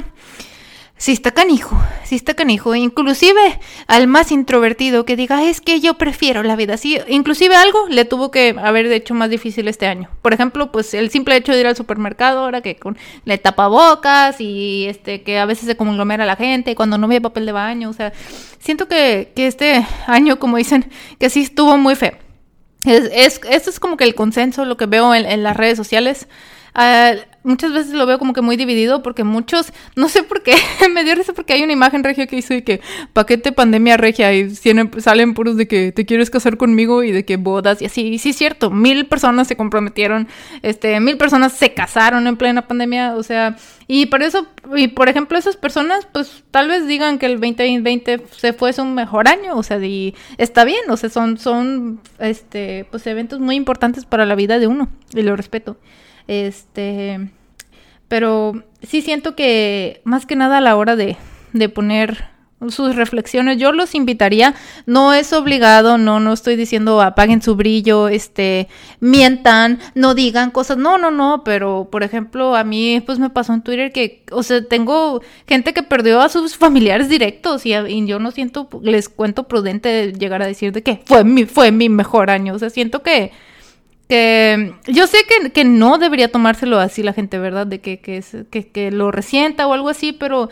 sí 0.97 1.11
está 1.11 1.31
canijo, 1.31 1.79
sí 2.03 2.15
está 2.15 2.33
canijo, 2.33 2.75
inclusive 2.75 3.59
al 3.87 4.07
más 4.07 4.31
introvertido 4.31 5.05
que 5.05 5.15
diga, 5.15 5.43
es 5.43 5.61
que 5.61 5.79
yo 5.79 5.93
prefiero 5.95 6.43
la 6.43 6.55
vida 6.55 6.73
así, 6.73 6.99
inclusive 7.07 7.55
algo 7.55 7.87
le 7.87 8.05
tuvo 8.05 8.31
que 8.31 8.55
haber 8.59 8.87
hecho 8.87 9.13
más 9.13 9.29
difícil 9.29 9.67
este 9.67 9.85
año. 9.87 10.09
Por 10.21 10.33
ejemplo, 10.33 10.71
pues 10.71 10.93
el 10.93 11.09
simple 11.11 11.35
hecho 11.35 11.51
de 11.51 11.59
ir 11.59 11.67
al 11.67 11.75
supermercado 11.75 12.39
ahora 12.39 12.61
que 12.61 12.75
con 12.77 12.97
le 13.25 13.37
tapabocas 13.37 14.41
y 14.41 14.85
este 14.87 15.21
que 15.21 15.39
a 15.39 15.45
veces 15.45 15.67
se 15.67 15.77
conglomera 15.77 16.25
la 16.25 16.35
gente 16.35 16.75
cuando 16.75 16.97
no 16.97 17.07
ve 17.07 17.21
papel 17.21 17.45
de 17.45 17.51
baño, 17.51 17.89
o 17.89 17.93
sea, 17.93 18.11
siento 18.59 18.87
que, 18.87 19.31
que 19.35 19.47
este 19.47 19.85
año, 20.07 20.39
como 20.39 20.57
dicen, 20.57 20.89
que 21.19 21.29
sí 21.29 21.41
estuvo 21.41 21.77
muy 21.77 21.95
feo. 21.95 22.26
Es, 22.87 23.09
es, 23.11 23.41
esto 23.49 23.69
es 23.69 23.79
como 23.79 23.97
que 23.97 24.05
el 24.05 24.15
consenso, 24.15 24.65
lo 24.65 24.77
que 24.77 24.85
veo 24.85 25.13
en, 25.13 25.43
las 25.43 25.57
redes 25.57 25.77
sociales. 25.77 26.27
Uh, 26.75 27.19
muchas 27.47 27.73
veces 27.73 27.93
lo 27.93 28.05
veo 28.05 28.19
como 28.19 28.33
que 28.33 28.41
muy 28.41 28.57
dividido 28.57 29.01
porque 29.01 29.23
muchos, 29.23 29.73
no 29.95 30.09
sé 30.09 30.23
por 30.23 30.43
qué, 30.43 30.55
me 30.93 31.03
dio 31.03 31.15
risa 31.15 31.33
porque 31.33 31.53
hay 31.53 31.63
una 31.63 31.73
imagen 31.73 32.03
regia 32.03 32.27
que 32.27 32.35
dice 32.35 32.63
que 32.63 32.81
paquete 33.13 33.51
pandemia 33.51 33.97
regia 33.97 34.33
y 34.33 34.51
salen 34.53 35.33
puros 35.33 35.57
de 35.57 35.67
que 35.67 35.91
te 35.91 36.05
quieres 36.05 36.29
casar 36.29 36.57
conmigo 36.57 37.03
y 37.03 37.11
de 37.11 37.25
que 37.25 37.37
bodas 37.37 37.81
y 37.81 37.85
así. 37.85 38.07
Y 38.07 38.17
sí 38.19 38.29
es 38.29 38.35
cierto, 38.35 38.69
mil 38.69 39.07
personas 39.07 39.47
se 39.47 39.55
comprometieron, 39.55 40.27
este, 40.61 40.99
mil 40.99 41.17
personas 41.17 41.53
se 41.53 41.73
casaron 41.73 42.27
en 42.27 42.37
plena 42.37 42.67
pandemia, 42.67 43.15
o 43.15 43.23
sea, 43.23 43.55
y 43.87 44.07
por 44.07 44.21
eso, 44.21 44.47
y 44.75 44.89
por 44.89 45.07
ejemplo, 45.07 45.37
esas 45.37 45.55
personas, 45.55 46.07
pues 46.11 46.43
tal 46.51 46.67
vez 46.67 46.85
digan 46.87 47.17
que 47.17 47.25
el 47.25 47.39
2020 47.39 48.25
se 48.31 48.53
fue 48.53 48.71
un 48.79 48.93
mejor 48.93 49.27
año, 49.27 49.55
o 49.55 49.63
sea, 49.63 49.77
y 49.77 50.13
está 50.37 50.65
bien, 50.65 50.81
o 50.89 50.97
sea, 50.97 51.09
son, 51.09 51.37
son, 51.37 52.01
este, 52.19 52.85
pues 52.91 53.07
eventos 53.07 53.39
muy 53.39 53.55
importantes 53.55 54.05
para 54.05 54.25
la 54.25 54.35
vida 54.35 54.59
de 54.59 54.67
uno, 54.67 54.89
y 55.13 55.21
lo 55.21 55.35
respeto. 55.35 55.77
Este, 56.27 57.29
pero 58.07 58.63
sí 58.81 59.01
siento 59.01 59.35
que 59.35 60.01
más 60.03 60.25
que 60.25 60.35
nada 60.35 60.57
a 60.57 60.61
la 60.61 60.75
hora 60.75 60.95
de, 60.95 61.17
de 61.53 61.69
poner 61.69 62.37
sus 62.69 62.95
reflexiones, 62.95 63.57
yo 63.57 63.71
los 63.71 63.93
invitaría, 63.93 64.55
no 64.87 65.13
es 65.13 65.31
obligado, 65.31 65.99
no, 65.99 66.19
no 66.19 66.33
estoy 66.33 66.55
diciendo 66.55 67.01
apaguen 67.01 67.41
su 67.43 67.55
brillo, 67.55 68.07
este, 68.07 68.67
mientan, 68.99 69.79
no 69.93 70.15
digan 70.15 70.49
cosas, 70.49 70.77
no, 70.77 70.97
no, 70.97 71.11
no, 71.11 71.43
pero 71.45 71.87
por 71.91 72.01
ejemplo, 72.01 72.55
a 72.55 72.63
mí 72.63 73.01
pues 73.05 73.19
me 73.19 73.29
pasó 73.29 73.53
en 73.53 73.61
Twitter 73.61 73.91
que, 73.91 74.23
o 74.31 74.41
sea, 74.41 74.63
tengo 74.63 75.21
gente 75.47 75.73
que 75.73 75.83
perdió 75.83 76.19
a 76.19 76.29
sus 76.29 76.57
familiares 76.57 77.09
directos 77.09 77.63
y, 77.65 77.75
y 77.75 78.07
yo 78.07 78.17
no 78.17 78.31
siento, 78.31 78.67
les 78.81 79.07
cuento 79.07 79.43
prudente 79.43 80.13
llegar 80.13 80.41
a 80.41 80.47
decir 80.47 80.71
de 80.71 80.81
que 80.81 81.01
fue 81.05 81.23
mi, 81.23 81.45
fue 81.45 81.71
mi 81.71 81.89
mejor 81.89 82.31
año, 82.31 82.55
o 82.55 82.59
sea, 82.59 82.71
siento 82.71 83.03
que 83.03 83.31
que 84.07 84.73
yo 84.87 85.07
sé 85.07 85.17
que, 85.27 85.51
que, 85.51 85.63
no 85.63 85.97
debería 85.97 86.31
tomárselo 86.31 86.79
así 86.79 87.03
la 87.03 87.13
gente, 87.13 87.39
¿verdad? 87.39 87.67
De 87.67 87.79
que, 87.79 87.99
que, 87.99 88.23
que, 88.49 88.67
que, 88.69 88.91
lo 88.91 89.11
resienta 89.11 89.67
o 89.67 89.73
algo 89.73 89.89
así, 89.89 90.13
pero 90.13 90.49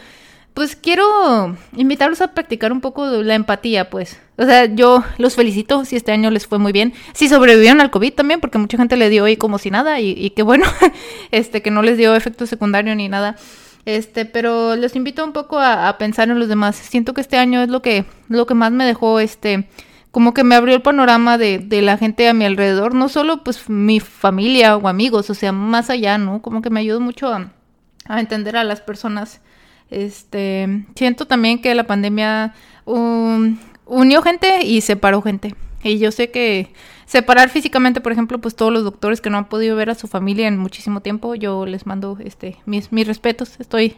pues 0.53 0.77
quiero 0.77 1.55
invitarlos 1.75 2.21
a 2.21 2.33
practicar 2.33 2.71
un 2.71 2.79
poco 2.81 3.05
la 3.05 3.35
empatía, 3.35 3.89
pues. 3.89 4.19
O 4.37 4.45
sea, 4.45 4.65
yo 4.65 5.03
los 5.17 5.35
felicito 5.35 5.83
si 5.83 5.97
este 5.97 6.13
año 6.13 6.31
les 6.31 6.47
fue 6.47 6.59
muy 6.59 6.71
bien. 6.71 6.93
Si 7.13 7.27
sobrevivieron 7.27 7.81
al 7.81 7.91
COVID 7.91 8.13
también, 8.13 8.39
porque 8.39 8.57
mucha 8.57 8.77
gente 8.77 8.95
le 8.95 9.09
dio 9.09 9.25
ahí 9.25 9.35
como 9.37 9.57
si 9.57 9.69
nada 9.69 9.99
y, 9.99 10.11
y 10.11 10.29
qué 10.29 10.43
bueno, 10.43 10.65
este, 11.31 11.61
que 11.61 11.71
no 11.71 11.81
les 11.81 11.97
dio 11.97 12.15
efecto 12.15 12.45
secundario 12.45 12.95
ni 12.95 13.09
nada. 13.09 13.35
Este, 13.85 14.25
pero 14.25 14.75
les 14.75 14.95
invito 14.95 15.23
un 15.23 15.33
poco 15.33 15.59
a, 15.59 15.89
a 15.89 15.97
pensar 15.97 16.29
en 16.29 16.39
los 16.39 16.47
demás. 16.47 16.75
Siento 16.75 17.13
que 17.13 17.21
este 17.21 17.37
año 17.37 17.61
es 17.61 17.69
lo 17.69 17.81
que, 17.81 18.05
lo 18.29 18.45
que 18.45 18.53
más 18.53 18.71
me 18.71 18.85
dejó, 18.85 19.19
este, 19.19 19.67
como 20.15 20.33
que 20.33 20.45
me 20.45 20.55
abrió 20.55 20.73
el 20.75 20.81
panorama 20.81 21.37
de, 21.37 21.59
de, 21.59 21.81
la 21.81 21.97
gente 21.97 22.29
a 22.29 22.33
mi 22.33 22.45
alrededor, 22.45 22.95
no 22.95 23.09
solo 23.09 23.43
pues 23.43 23.69
mi 23.69 23.99
familia 23.99 24.77
o 24.77 24.87
amigos, 24.87 25.29
o 25.29 25.33
sea, 25.33 25.51
más 25.51 25.89
allá, 25.89 26.17
¿no? 26.17 26.41
Como 26.41 26.61
que 26.61 26.69
me 26.69 26.79
ayudó 26.79 27.01
mucho 27.01 27.33
a, 27.33 27.51
entender 28.17 28.55
a 28.55 28.63
las 28.63 28.79
personas. 28.79 29.41
Este, 29.89 30.85
siento 30.95 31.27
también 31.27 31.61
que 31.61 31.75
la 31.75 31.83
pandemia 31.83 32.53
um, 32.85 33.57
unió 33.85 34.21
gente 34.21 34.63
y 34.63 34.79
separó 34.79 35.21
gente. 35.21 35.53
Y 35.83 35.99
yo 35.99 36.13
sé 36.13 36.31
que 36.31 36.71
separar 37.05 37.49
físicamente, 37.49 37.99
por 37.99 38.13
ejemplo, 38.13 38.39
pues 38.39 38.55
todos 38.55 38.71
los 38.71 38.85
doctores 38.85 39.19
que 39.19 39.29
no 39.29 39.37
han 39.37 39.49
podido 39.49 39.75
ver 39.75 39.89
a 39.89 39.95
su 39.95 40.07
familia 40.07 40.47
en 40.47 40.57
muchísimo 40.57 41.01
tiempo, 41.01 41.35
yo 41.35 41.65
les 41.65 41.85
mando 41.85 42.17
este 42.23 42.55
mis, 42.65 42.93
mis 42.93 43.05
respetos. 43.05 43.59
Estoy 43.59 43.97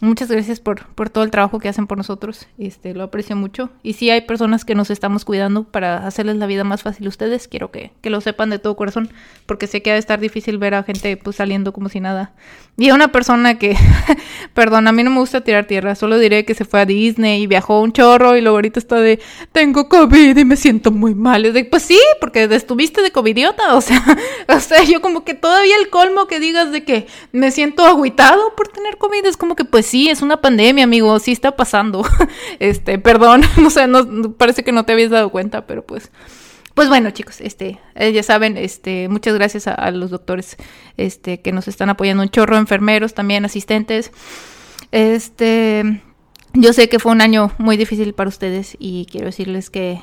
muchas 0.00 0.30
gracias 0.30 0.60
por, 0.60 0.86
por 0.88 1.10
todo 1.10 1.24
el 1.24 1.30
trabajo 1.30 1.58
que 1.58 1.68
hacen 1.68 1.86
por 1.86 1.98
nosotros. 1.98 2.46
Este, 2.58 2.94
lo 2.94 3.04
aprecio 3.04 3.36
mucho. 3.36 3.70
Y 3.82 3.94
si 3.94 4.10
hay 4.10 4.22
personas 4.22 4.64
que 4.64 4.74
nos 4.74 4.90
estamos 4.90 5.24
cuidando 5.24 5.64
para 5.64 6.06
hacerles 6.06 6.36
la 6.36 6.46
vida 6.46 6.64
más 6.64 6.82
fácil 6.82 7.06
a 7.06 7.08
ustedes. 7.08 7.48
Quiero 7.48 7.70
que, 7.70 7.92
que 8.00 8.10
lo 8.10 8.20
sepan 8.20 8.50
de 8.50 8.58
todo 8.58 8.76
corazón, 8.76 9.10
porque 9.46 9.66
sé 9.66 9.82
que 9.82 9.90
ha 9.90 9.94
de 9.94 10.00
estar 10.00 10.20
difícil 10.20 10.58
ver 10.58 10.74
a 10.74 10.82
gente 10.82 11.16
pues 11.16 11.36
saliendo 11.36 11.72
como 11.72 11.88
si 11.88 12.00
nada. 12.00 12.32
Y 12.76 12.88
a 12.88 12.94
una 12.94 13.08
persona 13.08 13.56
que, 13.56 13.76
perdón, 14.54 14.88
a 14.88 14.92
mí 14.92 15.04
no 15.04 15.10
me 15.10 15.20
gusta 15.20 15.42
tirar 15.42 15.66
tierra, 15.66 15.94
solo 15.94 16.18
diré 16.18 16.44
que 16.44 16.54
se 16.54 16.64
fue 16.64 16.80
a 16.80 16.86
Disney 16.86 17.42
y 17.42 17.46
viajó 17.46 17.80
un 17.80 17.92
chorro 17.92 18.36
y 18.36 18.40
luego 18.40 18.56
ahorita 18.56 18.80
está 18.80 18.96
de, 18.96 19.20
tengo 19.52 19.88
COVID 19.88 20.36
y 20.36 20.44
me 20.44 20.56
siento 20.56 20.90
muy 20.90 21.14
mal. 21.14 21.52
de, 21.52 21.64
pues 21.64 21.84
sí, 21.84 22.00
porque 22.20 22.44
estuviste 22.44 23.02
de 23.02 23.12
covidiota, 23.12 23.76
o 23.76 23.80
sea, 23.80 24.02
o 24.48 24.58
sea, 24.58 24.82
yo 24.82 25.00
como 25.00 25.24
que 25.24 25.34
todavía 25.34 25.76
el 25.76 25.88
colmo 25.88 26.26
que 26.26 26.40
digas 26.40 26.72
de 26.72 26.84
que 26.84 27.06
me 27.30 27.52
siento 27.52 27.86
agüitado 27.86 28.54
por 28.56 28.68
tener 28.68 28.96
COVID 28.96 29.24
es 29.26 29.36
como 29.36 29.54
que 29.54 29.64
pues 29.64 29.83
sí, 29.86 30.08
es 30.08 30.22
una 30.22 30.40
pandemia, 30.40 30.84
amigo, 30.84 31.18
sí 31.18 31.32
está 31.32 31.56
pasando. 31.56 32.04
Este, 32.58 32.98
perdón, 32.98 33.42
no 33.56 33.70
sé, 33.70 33.86
no, 33.86 34.32
parece 34.32 34.64
que 34.64 34.72
no 34.72 34.84
te 34.84 34.92
habías 34.92 35.10
dado 35.10 35.30
cuenta, 35.30 35.66
pero 35.66 35.84
pues... 35.84 36.10
Pues 36.74 36.88
bueno, 36.88 37.12
chicos, 37.12 37.40
este, 37.40 37.78
eh, 37.94 38.12
ya 38.12 38.24
saben, 38.24 38.56
este, 38.56 39.08
muchas 39.08 39.34
gracias 39.34 39.68
a, 39.68 39.92
los 39.92 40.10
doctores, 40.10 40.56
este, 40.96 41.40
que 41.40 41.52
nos 41.52 41.68
están 41.68 41.88
apoyando 41.88 42.24
un 42.24 42.30
chorro, 42.30 42.56
enfermeros 42.56 43.14
también, 43.14 43.44
asistentes. 43.44 44.10
Este, 44.90 46.02
yo 46.52 46.72
sé 46.72 46.88
que 46.88 46.98
fue 46.98 47.12
un 47.12 47.20
año 47.20 47.52
muy 47.58 47.76
difícil 47.76 48.12
para 48.12 48.28
ustedes 48.28 48.76
y 48.80 49.06
quiero 49.08 49.26
decirles 49.26 49.70
que 49.70 50.00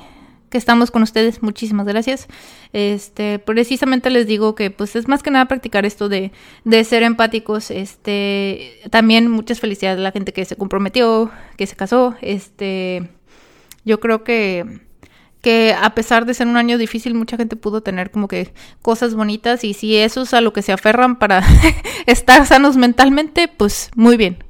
que 0.51 0.59
estamos 0.59 0.91
con 0.91 1.01
ustedes. 1.01 1.41
Muchísimas 1.41 1.87
gracias. 1.87 2.27
Este, 2.73 3.39
precisamente 3.39 4.11
les 4.11 4.27
digo 4.27 4.53
que 4.53 4.69
pues 4.69 4.95
es 4.95 5.07
más 5.07 5.23
que 5.23 5.31
nada 5.31 5.45
practicar 5.45 5.85
esto 5.85 6.09
de, 6.09 6.31
de 6.63 6.83
ser 6.83 7.01
empáticos. 7.01 7.71
Este, 7.71 8.81
también 8.91 9.31
muchas 9.31 9.59
felicidades 9.59 9.97
a 9.97 10.03
la 10.03 10.11
gente 10.11 10.33
que 10.33 10.45
se 10.45 10.55
comprometió, 10.55 11.31
que 11.57 11.65
se 11.65 11.75
casó. 11.75 12.15
Este, 12.21 13.09
yo 13.83 13.99
creo 13.99 14.23
que 14.23 14.81
que 15.41 15.73
a 15.73 15.95
pesar 15.95 16.25
de 16.25 16.35
ser 16.35 16.47
un 16.47 16.55
año 16.55 16.77
difícil, 16.77 17.15
mucha 17.15 17.35
gente 17.35 17.55
pudo 17.55 17.81
tener 17.81 18.11
como 18.11 18.27
que 18.27 18.53
cosas 18.81 19.15
bonitas 19.15 19.63
y 19.63 19.73
si 19.73 19.97
eso 19.97 20.21
es 20.21 20.33
a 20.33 20.41
lo 20.41 20.53
que 20.53 20.61
se 20.61 20.71
aferran 20.71 21.17
para 21.17 21.41
estar 22.05 22.45
sanos 22.45 22.77
mentalmente, 22.77 23.47
pues 23.47 23.89
muy 23.95 24.17
bien, 24.17 24.43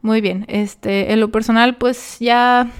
muy 0.00 0.22
bien. 0.22 0.46
Este, 0.48 1.12
en 1.12 1.20
lo 1.20 1.30
personal, 1.30 1.76
pues 1.76 2.16
ya, 2.18 2.70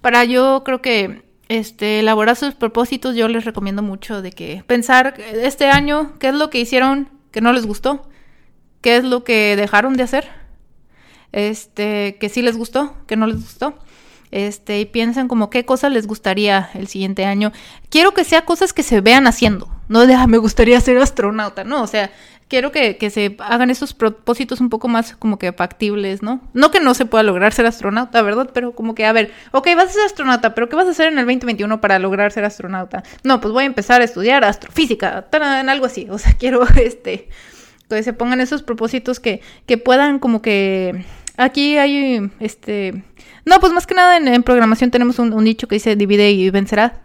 para 0.00 0.24
yo 0.24 0.62
creo 0.64 0.82
que 0.82 1.29
este, 1.50 1.98
elaborar 1.98 2.36
sus 2.36 2.54
propósitos, 2.54 3.16
yo 3.16 3.26
les 3.26 3.44
recomiendo 3.44 3.82
mucho 3.82 4.22
de 4.22 4.30
que 4.30 4.62
pensar 4.68 5.14
este 5.18 5.66
año 5.66 6.16
qué 6.20 6.28
es 6.28 6.34
lo 6.34 6.48
que 6.48 6.60
hicieron 6.60 7.08
que 7.32 7.40
no 7.40 7.52
les 7.52 7.66
gustó, 7.66 8.08
qué 8.80 8.96
es 8.96 9.02
lo 9.02 9.24
que 9.24 9.56
dejaron 9.56 9.94
de 9.94 10.04
hacer, 10.04 10.28
este, 11.32 12.18
que 12.20 12.28
sí 12.28 12.40
les 12.40 12.56
gustó, 12.56 12.94
que 13.08 13.16
no 13.16 13.26
les 13.26 13.40
gustó. 13.40 13.74
Este, 14.30 14.78
y 14.78 14.84
piensen 14.84 15.26
como 15.26 15.50
qué 15.50 15.64
cosas 15.64 15.90
les 15.90 16.06
gustaría 16.06 16.70
el 16.74 16.86
siguiente 16.86 17.24
año. 17.24 17.50
Quiero 17.88 18.14
que 18.14 18.22
sea 18.22 18.44
cosas 18.44 18.72
que 18.72 18.84
se 18.84 19.00
vean 19.00 19.26
haciendo, 19.26 19.68
no 19.88 20.06
de, 20.06 20.14
ah, 20.14 20.28
me 20.28 20.38
gustaría 20.38 20.80
ser 20.80 20.98
astronauta, 20.98 21.64
no, 21.64 21.82
o 21.82 21.88
sea, 21.88 22.12
quiero 22.50 22.72
que, 22.72 22.98
se 23.10 23.36
hagan 23.38 23.70
esos 23.70 23.94
propósitos 23.94 24.60
un 24.60 24.68
poco 24.68 24.88
más 24.88 25.14
como 25.16 25.38
que 25.38 25.52
factibles, 25.52 26.20
¿no? 26.20 26.42
No 26.52 26.70
que 26.70 26.80
no 26.80 26.92
se 26.94 27.06
pueda 27.06 27.22
lograr 27.22 27.54
ser 27.54 27.64
astronauta, 27.64 28.20
¿verdad? 28.20 28.50
Pero 28.52 28.72
como 28.72 28.94
que, 28.94 29.06
a 29.06 29.12
ver, 29.12 29.32
ok, 29.52 29.68
vas 29.76 29.86
a 29.86 29.92
ser 29.92 30.04
astronauta, 30.04 30.54
pero 30.54 30.68
¿qué 30.68 30.76
vas 30.76 30.86
a 30.86 30.90
hacer 30.90 31.06
en 31.06 31.18
el 31.18 31.24
2021 31.24 31.80
para 31.80 31.98
lograr 32.00 32.32
ser 32.32 32.44
astronauta? 32.44 33.04
No, 33.22 33.40
pues 33.40 33.54
voy 33.54 33.62
a 33.62 33.66
empezar 33.66 34.00
a 34.00 34.04
estudiar 34.04 34.44
astrofísica, 34.44 35.26
en 35.32 35.68
algo 35.70 35.86
así. 35.86 36.08
O 36.10 36.18
sea, 36.18 36.34
quiero 36.38 36.66
este 36.76 37.28
que 37.88 38.02
se 38.02 38.12
pongan 38.12 38.40
esos 38.40 38.62
propósitos 38.62 39.18
que, 39.18 39.40
que 39.66 39.76
puedan 39.78 40.18
como 40.20 40.42
que 40.42 41.04
aquí 41.36 41.76
hay 41.76 42.30
este 42.38 43.02
no 43.44 43.58
pues 43.58 43.72
más 43.72 43.84
que 43.84 43.94
nada 43.94 44.16
en, 44.16 44.42
programación 44.44 44.92
tenemos 44.92 45.18
un, 45.18 45.32
un, 45.32 45.44
dicho 45.44 45.66
que 45.66 45.74
dice 45.74 45.96
divide 45.96 46.30
y 46.30 46.50
vencerá 46.50 47.00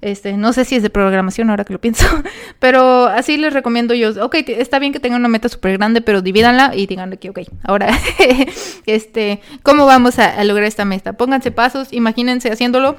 este, 0.00 0.32
no 0.34 0.52
sé 0.52 0.64
si 0.64 0.76
es 0.76 0.82
de 0.82 0.90
programación 0.90 1.50
ahora 1.50 1.64
que 1.64 1.72
lo 1.72 1.80
pienso, 1.80 2.06
pero 2.58 3.06
así 3.06 3.36
les 3.36 3.52
recomiendo 3.52 3.94
yo, 3.94 4.10
ok, 4.24 4.36
está 4.48 4.78
bien 4.78 4.92
que 4.92 5.00
tengan 5.00 5.20
una 5.20 5.28
meta 5.28 5.48
súper 5.48 5.76
grande, 5.76 6.00
pero 6.00 6.22
divídanla 6.22 6.72
y 6.74 6.86
díganle 6.86 7.18
que, 7.18 7.30
ok, 7.30 7.40
ahora, 7.64 7.96
este, 8.86 9.40
¿cómo 9.62 9.86
vamos 9.86 10.18
a, 10.18 10.42
lograr 10.44 10.66
esta 10.66 10.84
meta? 10.84 11.12
Pónganse 11.12 11.50
pasos, 11.50 11.92
imagínense 11.92 12.50
haciéndolo 12.50 12.96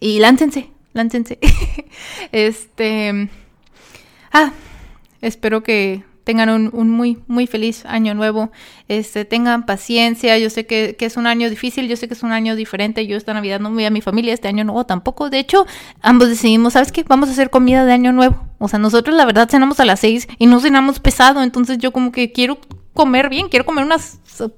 y 0.00 0.18
láncense, 0.18 0.70
láncense. 0.92 1.38
este, 2.32 3.28
ah, 4.32 4.52
espero 5.20 5.62
que 5.62 6.02
tengan 6.26 6.72
un, 6.72 6.90
muy, 6.90 7.18
muy 7.28 7.46
feliz 7.46 7.86
año 7.86 8.12
nuevo, 8.12 8.50
este, 8.88 9.24
tengan 9.24 9.64
paciencia, 9.64 10.36
yo 10.38 10.50
sé 10.50 10.66
que, 10.66 10.96
es 10.98 11.16
un 11.16 11.28
año 11.28 11.48
difícil, 11.48 11.86
yo 11.86 11.96
sé 11.96 12.08
que 12.08 12.14
es 12.14 12.24
un 12.24 12.32
año 12.32 12.56
diferente, 12.56 13.06
yo 13.06 13.16
esta 13.16 13.32
Navidad 13.32 13.60
no 13.60 13.70
voy 13.70 13.84
a 13.84 13.90
mi 13.90 14.00
familia, 14.00 14.34
este 14.34 14.48
año 14.48 14.64
nuevo 14.64 14.84
tampoco, 14.84 15.30
de 15.30 15.38
hecho, 15.38 15.66
ambos 16.02 16.28
decidimos, 16.28 16.72
¿sabes 16.72 16.90
qué? 16.90 17.04
Vamos 17.04 17.28
a 17.28 17.32
hacer 17.32 17.48
comida 17.48 17.84
de 17.84 17.92
año 17.92 18.10
nuevo, 18.10 18.44
o 18.58 18.66
sea, 18.66 18.80
nosotros 18.80 19.14
la 19.14 19.24
verdad 19.24 19.48
cenamos 19.48 19.78
a 19.78 19.84
las 19.84 20.00
seis 20.00 20.26
y 20.36 20.46
no 20.46 20.58
cenamos 20.58 20.98
pesado, 20.98 21.44
entonces 21.44 21.78
yo 21.78 21.92
como 21.92 22.10
que 22.10 22.32
quiero 22.32 22.58
comer 22.92 23.28
bien, 23.28 23.48
quiero 23.48 23.64
comer 23.64 23.84
una 23.84 23.98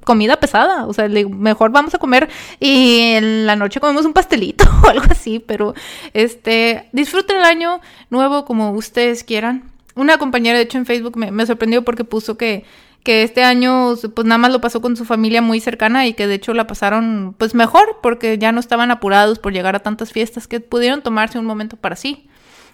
comida 0.04 0.40
pesada, 0.40 0.86
o 0.86 0.94
sea, 0.94 1.06
mejor 1.06 1.70
vamos 1.70 1.94
a 1.94 1.98
comer 1.98 2.30
y 2.60 3.00
en 3.10 3.44
la 3.44 3.56
noche 3.56 3.78
comemos 3.78 4.06
un 4.06 4.14
pastelito 4.14 4.64
o 4.84 4.88
algo 4.88 5.04
así, 5.10 5.38
pero 5.38 5.74
este, 6.14 6.88
disfruten 6.92 7.36
el 7.36 7.44
año 7.44 7.82
nuevo 8.08 8.46
como 8.46 8.70
ustedes 8.70 9.22
quieran 9.22 9.76
una 9.98 10.16
compañera, 10.16 10.56
de 10.56 10.64
hecho, 10.64 10.78
en 10.78 10.86
Facebook 10.86 11.16
me, 11.16 11.46
sorprendió 11.46 11.82
porque 11.84 12.04
puso 12.04 12.38
que, 12.38 12.64
que 13.02 13.24
este 13.24 13.42
año 13.42 13.94
pues 14.14 14.26
nada 14.26 14.38
más 14.38 14.52
lo 14.52 14.60
pasó 14.60 14.80
con 14.80 14.96
su 14.96 15.04
familia 15.04 15.42
muy 15.42 15.60
cercana 15.60 16.06
y 16.06 16.14
que 16.14 16.28
de 16.28 16.34
hecho 16.34 16.54
la 16.54 16.68
pasaron 16.68 17.34
pues 17.36 17.54
mejor 17.54 17.98
porque 18.00 18.38
ya 18.38 18.52
no 18.52 18.60
estaban 18.60 18.92
apurados 18.92 19.40
por 19.40 19.52
llegar 19.52 19.74
a 19.74 19.80
tantas 19.80 20.12
fiestas 20.12 20.46
que 20.46 20.60
pudieron 20.60 21.02
tomarse 21.02 21.38
un 21.38 21.46
momento 21.46 21.76
para 21.76 21.96
sí. 21.96 22.28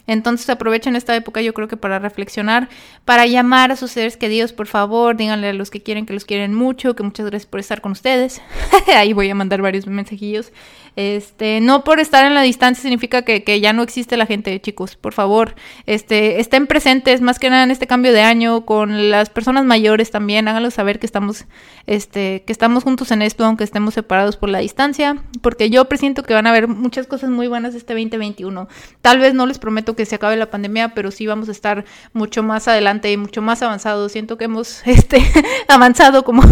Entonces 0.06 0.48
aprovechen 0.50 0.96
esta 0.96 1.16
época 1.16 1.40
yo 1.40 1.54
creo 1.54 1.68
que 1.68 1.76
para 1.76 1.98
reflexionar, 1.98 2.68
para 3.04 3.26
llamar 3.26 3.72
a 3.72 3.76
sus 3.76 3.90
seres 3.90 4.16
queridos, 4.16 4.52
por 4.52 4.66
favor, 4.66 5.16
díganle 5.16 5.48
a 5.48 5.52
los 5.52 5.70
que 5.70 5.82
quieren 5.82 6.06
que 6.06 6.12
los 6.12 6.24
quieren 6.24 6.54
mucho, 6.54 6.94
que 6.94 7.02
muchas 7.02 7.26
gracias 7.26 7.48
por 7.48 7.60
estar 7.60 7.80
con 7.80 7.92
ustedes. 7.92 8.40
Ahí 8.94 9.12
voy 9.12 9.30
a 9.30 9.34
mandar 9.34 9.62
varios 9.62 9.86
mensajillos. 9.86 10.52
Este, 10.96 11.60
no 11.60 11.82
por 11.82 11.98
estar 11.98 12.24
en 12.24 12.34
la 12.34 12.42
distancia 12.42 12.82
significa 12.82 13.22
que, 13.22 13.60
ya 13.60 13.72
no 13.72 13.82
existe 13.82 14.16
la 14.16 14.26
gente, 14.26 14.60
chicos. 14.60 14.96
Por 14.96 15.12
favor, 15.12 15.56
este, 15.86 16.40
estén 16.40 16.66
presentes 16.66 17.20
más 17.20 17.38
que 17.38 17.50
nada 17.50 17.64
en 17.64 17.70
este 17.70 17.86
cambio 17.86 18.12
de 18.12 18.22
año 18.22 18.64
con 18.64 19.10
las 19.10 19.28
personas 19.30 19.64
mayores 19.64 20.10
también. 20.10 20.46
Háganlo 20.46 20.70
saber 20.70 21.00
que 21.00 21.06
estamos, 21.06 21.46
este, 21.86 22.44
que 22.46 22.52
estamos 22.52 22.84
juntos 22.84 23.10
en 23.10 23.22
esto, 23.22 23.44
aunque 23.44 23.64
estemos 23.64 23.94
separados 23.94 24.36
por 24.36 24.50
la 24.50 24.58
distancia. 24.58 25.16
Porque 25.42 25.68
yo 25.68 25.86
presiento 25.86 26.22
que 26.22 26.34
van 26.34 26.46
a 26.46 26.50
haber 26.50 26.68
muchas 26.68 27.06
cosas 27.06 27.30
muy 27.30 27.48
buenas 27.48 27.74
este 27.74 27.94
2021. 27.94 28.68
Tal 29.02 29.18
vez 29.18 29.34
no 29.34 29.46
les 29.46 29.58
prometo 29.58 29.93
que 29.94 30.06
se 30.06 30.14
acabe 30.14 30.36
la 30.36 30.50
pandemia, 30.50 30.94
pero 30.94 31.10
sí 31.10 31.26
vamos 31.26 31.48
a 31.48 31.52
estar 31.52 31.84
mucho 32.12 32.42
más 32.42 32.68
adelante 32.68 33.10
y 33.10 33.16
mucho 33.16 33.42
más 33.42 33.62
avanzados. 33.62 34.12
Siento 34.12 34.38
que 34.38 34.44
hemos, 34.44 34.82
este, 34.86 35.22
avanzado 35.68 36.24
como, 36.24 36.42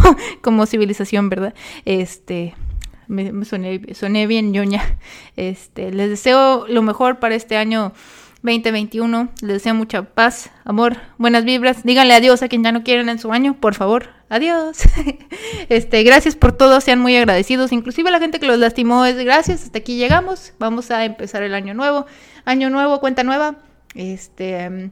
como 0.42 0.66
civilización, 0.66 1.28
¿verdad? 1.28 1.54
Este, 1.84 2.54
me, 3.08 3.32
me 3.32 3.44
soné, 3.44 4.26
bien 4.26 4.52
ñoña. 4.52 4.98
Este, 5.36 5.92
les 5.92 6.10
deseo 6.10 6.66
lo 6.68 6.82
mejor 6.82 7.18
para 7.18 7.34
este 7.34 7.56
año 7.56 7.92
2021. 8.42 9.28
Les 9.40 9.52
deseo 9.54 9.74
mucha 9.74 10.02
paz, 10.02 10.50
amor, 10.64 10.96
buenas 11.18 11.44
vibras. 11.44 11.84
Díganle 11.84 12.14
adiós 12.14 12.42
a 12.42 12.48
quien 12.48 12.64
ya 12.64 12.72
no 12.72 12.82
quieren 12.82 13.08
en 13.08 13.18
su 13.18 13.32
año, 13.32 13.54
por 13.60 13.74
favor. 13.74 14.08
Adiós. 14.28 14.78
Este, 15.68 16.02
gracias 16.02 16.36
por 16.36 16.52
todo, 16.52 16.80
sean 16.80 16.98
muy 16.98 17.16
agradecidos. 17.16 17.72
Inclusive 17.72 18.10
la 18.10 18.18
gente 18.18 18.40
que 18.40 18.46
los 18.46 18.58
lastimó 18.58 19.04
es 19.04 19.16
gracias. 19.16 19.62
Hasta 19.62 19.78
aquí 19.78 19.96
llegamos. 19.96 20.52
Vamos 20.58 20.90
a 20.90 21.04
empezar 21.04 21.42
el 21.42 21.54
año 21.54 21.72
nuevo. 21.72 22.06
Año 22.44 22.70
nuevo, 22.70 23.00
cuenta 23.00 23.24
nueva. 23.24 23.56
Este, 23.94 24.60
em, 24.60 24.90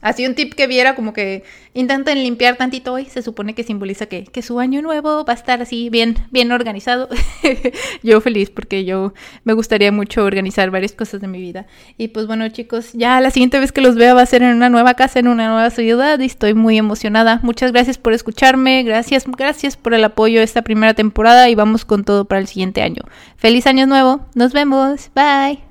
Así 0.00 0.26
un 0.26 0.34
tip 0.34 0.54
que 0.54 0.66
viera 0.66 0.94
como 0.94 1.12
que 1.12 1.44
intenten 1.74 2.22
limpiar 2.22 2.56
tantito 2.56 2.94
hoy, 2.94 3.04
se 3.04 3.20
supone 3.20 3.54
que 3.54 3.64
simboliza 3.64 4.06
que, 4.06 4.24
que 4.24 4.40
su 4.40 4.58
año 4.58 4.80
nuevo 4.80 5.24
va 5.26 5.34
a 5.34 5.36
estar 5.36 5.60
así 5.60 5.90
bien, 5.90 6.16
bien 6.30 6.52
organizado. 6.52 7.08
yo 8.02 8.20
feliz 8.22 8.48
porque 8.50 8.86
yo 8.86 9.12
me 9.44 9.52
gustaría 9.52 9.92
mucho 9.92 10.24
organizar 10.24 10.70
varias 10.70 10.92
cosas 10.92 11.20
de 11.20 11.28
mi 11.28 11.38
vida. 11.38 11.66
Y 11.98 12.08
pues 12.08 12.26
bueno 12.26 12.48
chicos, 12.48 12.92
ya 12.94 13.20
la 13.20 13.30
siguiente 13.30 13.58
vez 13.58 13.72
que 13.72 13.82
los 13.82 13.94
vea 13.96 14.14
va 14.14 14.22
a 14.22 14.26
ser 14.26 14.42
en 14.42 14.56
una 14.56 14.70
nueva 14.70 14.94
casa, 14.94 15.18
en 15.18 15.28
una 15.28 15.48
nueva 15.48 15.68
ciudad 15.68 16.18
y 16.18 16.24
estoy 16.24 16.54
muy 16.54 16.78
emocionada. 16.78 17.40
Muchas 17.42 17.72
gracias 17.72 17.98
por 17.98 18.14
escucharme, 18.14 18.82
gracias, 18.84 19.24
gracias 19.26 19.76
por 19.76 19.92
el 19.92 20.02
apoyo 20.02 20.40
esta 20.40 20.62
primera 20.62 20.94
temporada 20.94 21.50
y 21.50 21.54
vamos 21.54 21.84
con 21.84 22.04
todo 22.04 22.24
para 22.24 22.40
el 22.40 22.46
siguiente 22.46 22.80
año. 22.80 23.02
Feliz 23.36 23.66
año 23.66 23.86
nuevo, 23.86 24.26
nos 24.34 24.54
vemos, 24.54 25.10
bye. 25.14 25.69